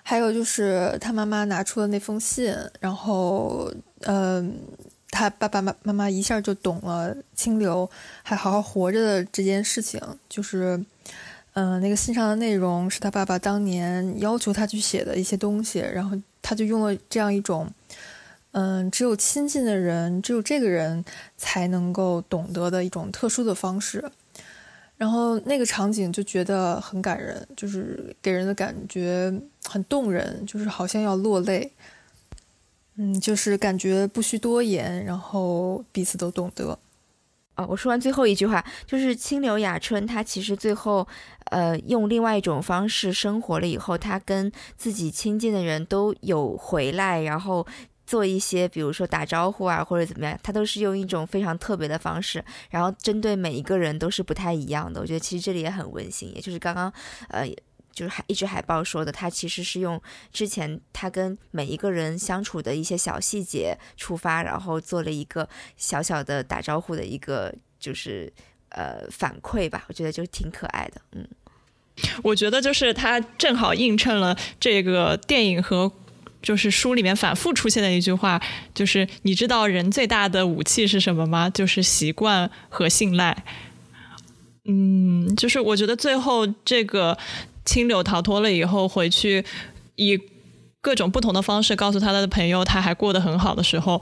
[0.03, 4.59] 还有就是他妈妈拿出了那封信，然后嗯。
[5.13, 7.89] 他爸爸妈妈妈一下就懂了清流
[8.23, 10.83] 还好好活着的这件事情，就是，
[11.53, 17.71] 嗯，那个信上的内容是他爸爸当年要求他去写的一些东西，然后他就用了这样一种，
[18.53, 21.05] 嗯，只有亲近的人，只有这个人
[21.37, 24.03] 才能够懂得的一种特殊的方式，
[24.97, 29.31] 然后那个场景就觉得很感人，就是给人的感觉
[29.69, 31.71] 很动人，就是好像要落泪。
[32.97, 36.79] 嗯，就是感觉不需多言，然后彼此都懂得。
[37.55, 41.07] 哦，我说完最后一句话，就是清流雅春，他其实最后，
[41.51, 47.67] 呃，用另外一种方式生活了以后，他跟自己亲近的人都有回来，然后
[48.07, 55.01] 做一些，比如说打招呼啊，或者怎么样，他都是用一种非常特别的方式，然后针对每一个人都是不太一样的。
[55.01, 56.93] 我觉得其实这里也很温馨，也就是刚刚，
[57.29, 57.47] 呃。
[57.93, 60.01] 就是海一只海报说的，他其实是用
[60.33, 68.33] 之前他跟每一个人相处的一些小细节出发，然后做了一个小小的打招呼的一个就是
[68.71, 71.01] 呃反馈吧，我觉得就挺可爱的。
[71.13, 71.29] 嗯，
[72.23, 75.93] 我觉得就是他正好映衬了这个电影和
[76.41, 78.43] 就是书里面反复出现的一句话，
[78.75, 81.51] 就是你知道人最大的武器是什么吗？
[81.51, 83.45] 就是习惯和信赖。
[84.65, 87.19] 嗯，就是我觉得最后这个。
[87.65, 89.45] 清流逃脱了以后，回去
[89.97, 90.19] 以
[90.81, 94.01] 各种不同的方式告诉他的朋友，他还过得很好的时候，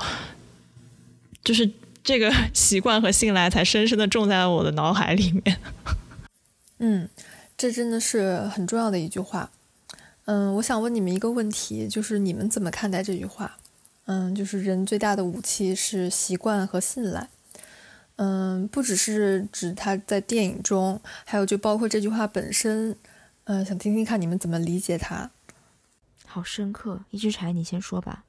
[1.44, 1.70] 就是
[2.02, 5.58] 这个 习惯和信赖才深深的种在了我的脑海里面。
[6.78, 7.08] 嗯，
[7.58, 9.50] 这真的是很重要的一句话。
[10.24, 13.58] 嗯，我想问你们一个问题，就是你们怎么看待这句话？
[14.06, 17.28] 嗯，就是人最大的武器是习惯和信赖。
[18.16, 22.96] 嗯，不只是指他在电影中，还有就包括这句话本身。
[23.44, 25.30] 嗯，想听听看你们怎么理解它。
[26.26, 28.24] 好深刻，一只柴，你先说吧。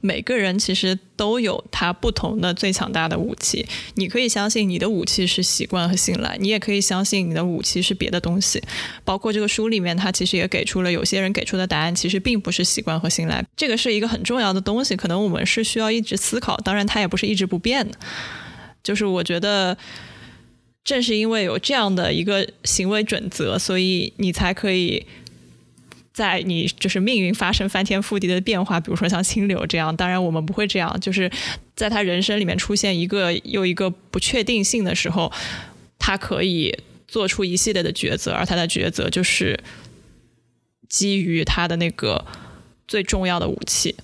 [0.00, 3.66] 每个人其实都有他不同的最强大的武器。
[3.96, 8.62] 你可以相信你的武器是习惯和信赖，你也可以相信你的武器是别的东西。
[9.04, 13.44] 包括这个书里面，他其实也给出了有些人给出的答案，其实并不是习惯和信赖。
[13.54, 16.56] 这个是一个很重要的东西，可能我们是需要一直思考。
[16.58, 17.98] 当然，它也不是一直不变的。
[18.82, 19.76] 就是我觉得，
[20.86, 25.04] 正是因为有这样的一个行为准则，所以你才可以。
[26.16, 30.98] 在你就是命运发生翻天覆地的变化，比如说像清流这样，当然我们不会这样。
[30.98, 31.30] 就是
[31.74, 35.30] 在他人生里面出现一个又一个不确定性的时候，
[35.98, 36.74] 他可以
[37.06, 39.60] 做出一系列的抉择，而他的抉择就是
[40.88, 42.24] 基于他的那个
[42.88, 43.94] 最重要的武器。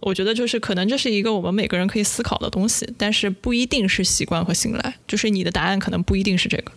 [0.00, 4.96] 我觉得就是可能这是一个我们每个人可以思考的东西，但是不一定是习惯和信赖。
[5.06, 6.72] 就是你的答案可能不一定是这个。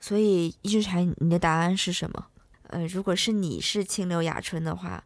[0.00, 2.26] 所以一直柴，你的答案是什么？
[2.68, 5.02] 呃，如果是你是清流雅春的话，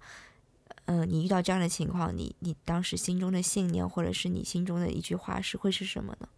[0.85, 6.29] 嗯，你遇到这样的情况，你你当时心中的信念，或者是你心中的一句话，是会是什么呢？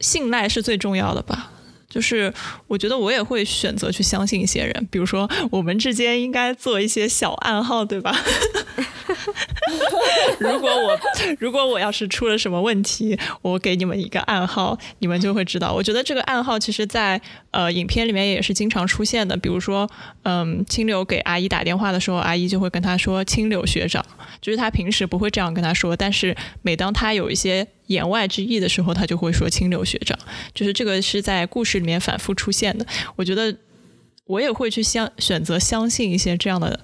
[0.00, 1.52] 信赖是最重要的吧。
[1.88, 2.32] 就是
[2.68, 8.14] 我觉得我也会选择去相信一些人，比如说我们之间应该做一些小暗号，对吧？
[10.40, 10.98] 如果我
[11.38, 15.72] 如果我要是出了什么问题，我给你们一个暗号，你们就会知道。
[15.72, 19.36] 我觉得这个暗号其实，在呃影片里面也是经常出现的。
[19.36, 19.88] 比如说，
[20.22, 24.04] 嗯，清柳给阿姨打电话的时候，阿姨就会跟他说“清柳学长”，
[24.40, 30.18] 就是他平时不会这样跟他说，但是每当他有一些言外之意的时候，他就会说“清柳学长”。
[30.54, 32.86] 就是这个是在故事里面反复出现的。
[33.16, 33.54] 我觉得
[34.24, 36.80] 我也会去相选择相信一些这样的。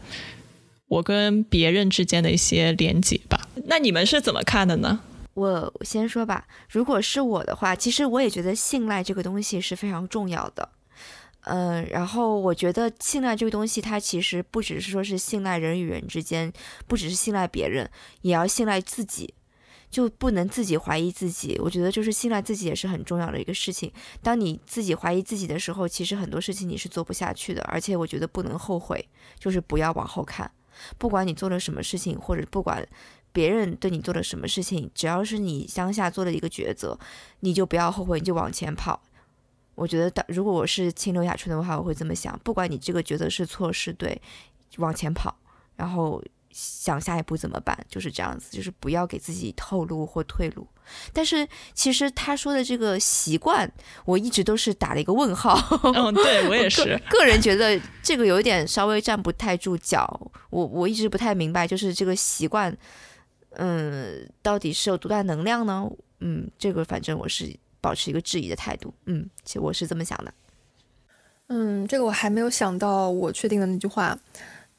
[0.89, 5.01] 我跟别人之间的一些连接吧，那你们是怎么看的呢？
[5.35, 10.69] 我先说吧，如果是我的话，其实我也觉得信赖这个东西是非常重要的。
[11.41, 16.53] 嗯，然后我觉得信赖这个东西，它其实不只是说是信赖人与人之间，
[16.87, 17.89] 不只是信赖别人，
[18.23, 19.35] 也要信赖自己，
[19.91, 21.57] 就不能自己怀疑自己。
[21.63, 23.93] 我觉得就是信赖自己也是很重要的一个事情。
[24.23, 27.63] 当你自己怀疑自己的时候，其实很多事情你是做不下去的。
[27.63, 29.09] 而且我觉得不能后悔，
[29.39, 30.51] 就是不要往后看。
[30.99, 32.87] 不管你做了什么事情，或者不管
[33.33, 36.99] 别人对你做了什么事情，只要是你当下做了一个抉择，
[37.41, 39.03] 你就不要后悔，你就往前跑。
[39.75, 44.21] 我觉得，如果我是清流雅春的话，我会这么想：不管你这个抉择是错是对，
[44.79, 45.37] 往前跑，
[45.77, 46.23] 然后。
[46.59, 47.79] 想下一步怎么办？
[47.87, 50.67] 就是这样子，就是不要给自己透露或退路。
[51.13, 53.71] 但是其实他说的这个习惯，
[54.05, 55.59] 我一直都是打了一个问号。
[55.83, 57.01] 嗯，对我也是。
[57.09, 60.31] 个人觉得这个有点稍微站不太住脚。
[60.51, 62.77] 我我一直不太明白，就是这个习惯，
[63.51, 65.89] 嗯，到底是有多大能量呢？
[66.21, 68.93] 嗯，这个反正我是保持一个质疑的态度。
[69.05, 70.33] 嗯，其实我是这么想的。
[71.49, 74.19] 嗯，这个我还没有想到我确定的那句话。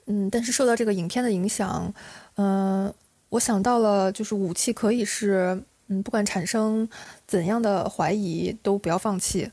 [0.09, 1.93] 嗯，但是受到这个影片的影响，
[2.35, 2.93] 嗯，
[3.29, 6.87] 我想到了，就是武器可以是，嗯，不管产生
[7.25, 9.51] 怎样的怀疑，都不要放弃。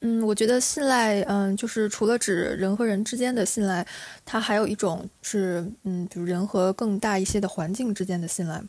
[0.00, 3.86] 嗯，我觉得信赖，嗯，就是除了指人和人之间的信赖，
[4.24, 8.62] 它还有一种是，嗯，比如人和更大一些的环境之间的信赖。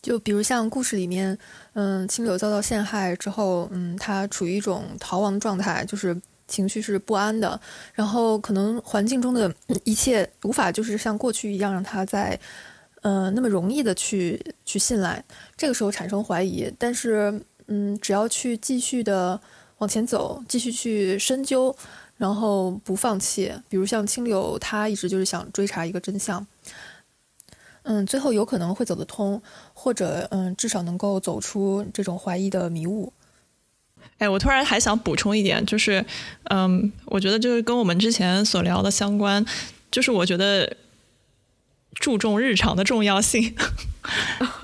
[0.00, 1.38] 就比如像故事里面，
[1.72, 6.20] 嗯，清柳遭到陷害之后，嗯，他处于一种逃亡状态，就是。
[6.46, 7.58] 情绪是不安的，
[7.94, 9.50] 然后可能环境中的
[9.82, 12.38] 一切无法就是像过去一样让他在，
[13.04, 15.22] 呃，那么容易的去去信赖，
[15.58, 16.72] 这个时候产生怀疑。
[16.78, 19.38] 但是，嗯，只要去继续的
[19.76, 21.76] 往前走，继续去深究，
[22.16, 23.52] 然后不放弃。
[23.68, 26.46] 比如像清流，他一直就是想追查一个真相，
[27.82, 29.42] 嗯，最后有可能会走得通，
[29.74, 33.12] 或者嗯，至少能够走出这种怀疑的迷雾。
[34.16, 36.02] 哎，我突然还想补充一点，就是，
[36.44, 39.44] 嗯，我觉得就是跟我们之前所聊的相关，
[39.90, 40.74] 就是我觉得
[41.94, 43.54] 注重日常的重要性，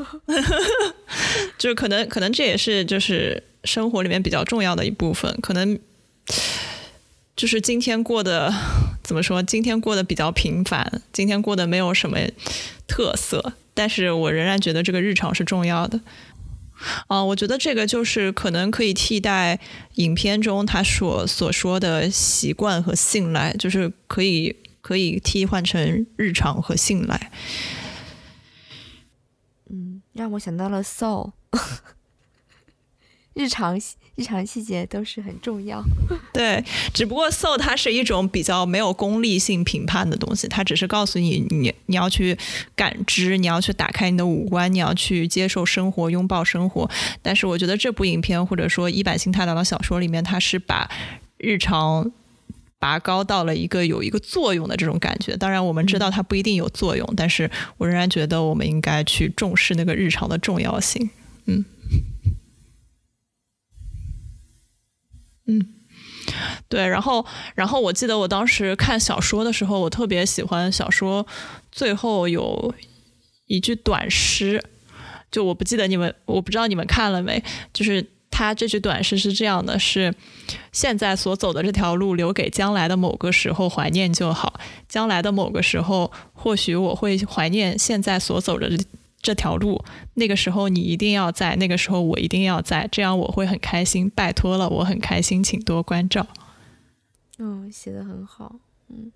[1.59, 5.79] 就可能可能这也是就是生活里面比较重要的一部分，可能
[7.37, 8.53] 就是今天过得
[9.03, 12.19] 怎么说，今天过得比较平凡，今天过得没有什么
[12.87, 16.01] 特色，但是我仍然觉得这个日常是重要的。
[17.09, 19.61] 啊，我觉得这个就是可能可以替代
[19.97, 24.57] 影片中他所所说的习惯和信赖，就是可以
[24.91, 27.31] 可以替换成日常和信赖。
[29.71, 31.31] 嗯，让我想到了 Soul，
[33.35, 33.81] 日常
[34.17, 35.81] 日常细节都是很重要。
[36.35, 42.37] 对，只不过 soul 它是一种比较没有功利性评判的东西，它只是告诉你你你要去
[42.75, 46.91] 感知，你要去打开你的五官，你要去接受生活，拥抱生活。
[47.23, 50.91] 但是我觉得这部影片或者说一坂新太郎的小说里面，它是把
[51.39, 52.11] 日常
[52.81, 55.37] 拔高到了一个有一个作用的这种感觉。
[55.37, 61.11] 当然我们知道它不一定有作用，但是我仍然觉得我们应该去重视那个日常的重要性。
[61.47, 61.65] 嗯。
[65.47, 65.75] 嗯，
[66.69, 67.27] 对，然后，
[67.57, 71.27] 然后我记得我当时看小说的时候，我特别喜欢小说
[71.73, 72.73] 最后有
[73.47, 74.63] 一句短诗，
[75.29, 77.43] 就我不记得你们，我不知道你们看了没，
[77.73, 80.15] 就是他这句短诗是这样的：是
[80.73, 84.61] 现在所走的这条路，留给将来的某个时候怀念就好。
[84.89, 88.71] 将来的某个时候，或许我会怀念现在所走的。
[89.23, 89.85] 这条路，
[90.15, 94.09] 那个时候你一定要在，那个时候我一定要在，这样我会很开心。
[94.09, 96.27] 拜托了，我很开心，请多关照。
[97.37, 98.57] 嗯，写的很好。
[98.89, 99.13] 嗯，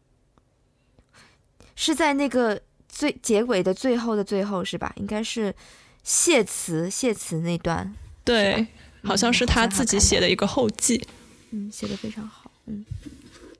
[1.74, 4.92] 是在那个最结尾的最后的最后是吧？
[4.96, 5.54] 应该是
[6.02, 7.94] 谢词谢词那段。
[8.22, 8.66] 对，
[9.04, 11.02] 好像是他自己写的一个后记。
[11.50, 12.50] 嗯，写的非常好。
[12.66, 12.84] 嗯，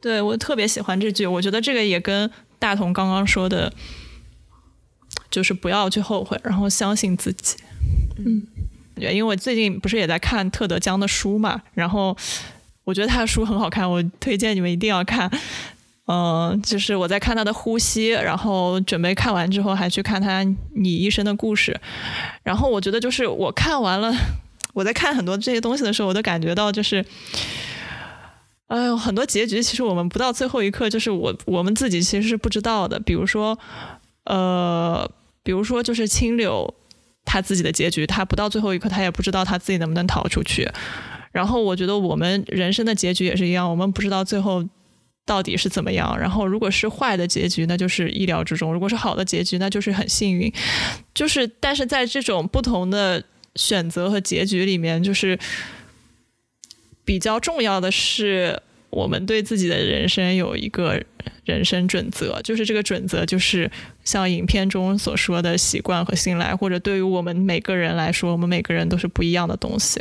[0.01, 3.73] 对我特别喜欢这句，我觉得这个也跟大同刚刚说的。
[5.31, 7.57] 就是不要去后悔，然后相信自己。
[8.19, 8.47] 嗯，
[8.95, 12.17] 因为我最近不是也在看特德·江的书嘛，然后
[12.85, 15.29] 我觉得他的书很好看，我推荐你们一定要看。
[16.07, 20.45] 嗯，就是我在看他的《呼吸》，然后准备看完之后还去看他
[20.77, 21.73] 《你一生的故事》。
[22.45, 24.15] 然后我觉得，就是我看完了，
[24.75, 27.03] 我在看很多这些东西的时候，我都感觉到就是，
[28.67, 33.01] 哎呦，很多结局其实我们不到最后一刻，就是我我们自己其实是不知道的。
[33.01, 33.59] 比如说，
[34.25, 35.11] 呃。
[35.47, 36.75] 比如说，就是青柳
[37.23, 40.67] 他自己的结局，他不到最后一刻，他也不知道他自己能不能逃出去。
[41.33, 44.65] 然后，我觉得我们人生的结局也是一样，我们不知道最后
[45.27, 46.19] 到底是怎么样。
[46.19, 50.51] 然后，如果是坏的结局，那就是意料之中；如果是好的结局，那就是很幸运。
[51.13, 53.23] 就是，但是在这种不同的
[53.57, 55.39] 选择和结局里面，就是
[57.05, 58.63] 比较重要的是。
[58.91, 61.03] 我们对自己的人生有一个
[61.45, 63.69] 人生准则，就是这个准则就是
[64.05, 70.01] 像影片中所说的习惯和信赖，或者对于我们每个人来说，我们每个人都是不一样的东西。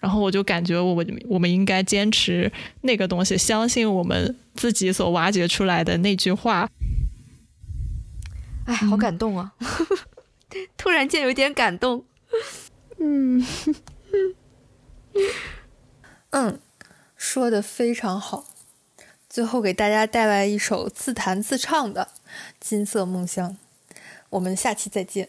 [0.00, 2.52] 然后我就感觉，我们我们应该坚持
[2.82, 6.68] 那个东西，相信我们自己所挖掘出来的那句话。
[8.66, 9.54] 哎，好感动啊！
[10.76, 12.04] 突然间有点感动。
[12.98, 13.44] 嗯
[16.30, 16.60] 嗯。
[17.16, 18.46] 说的非常好，
[19.28, 22.10] 最后给大家带来一首自弹自唱的
[22.60, 23.56] 《金色梦乡》，
[24.30, 25.28] 我们下期再见。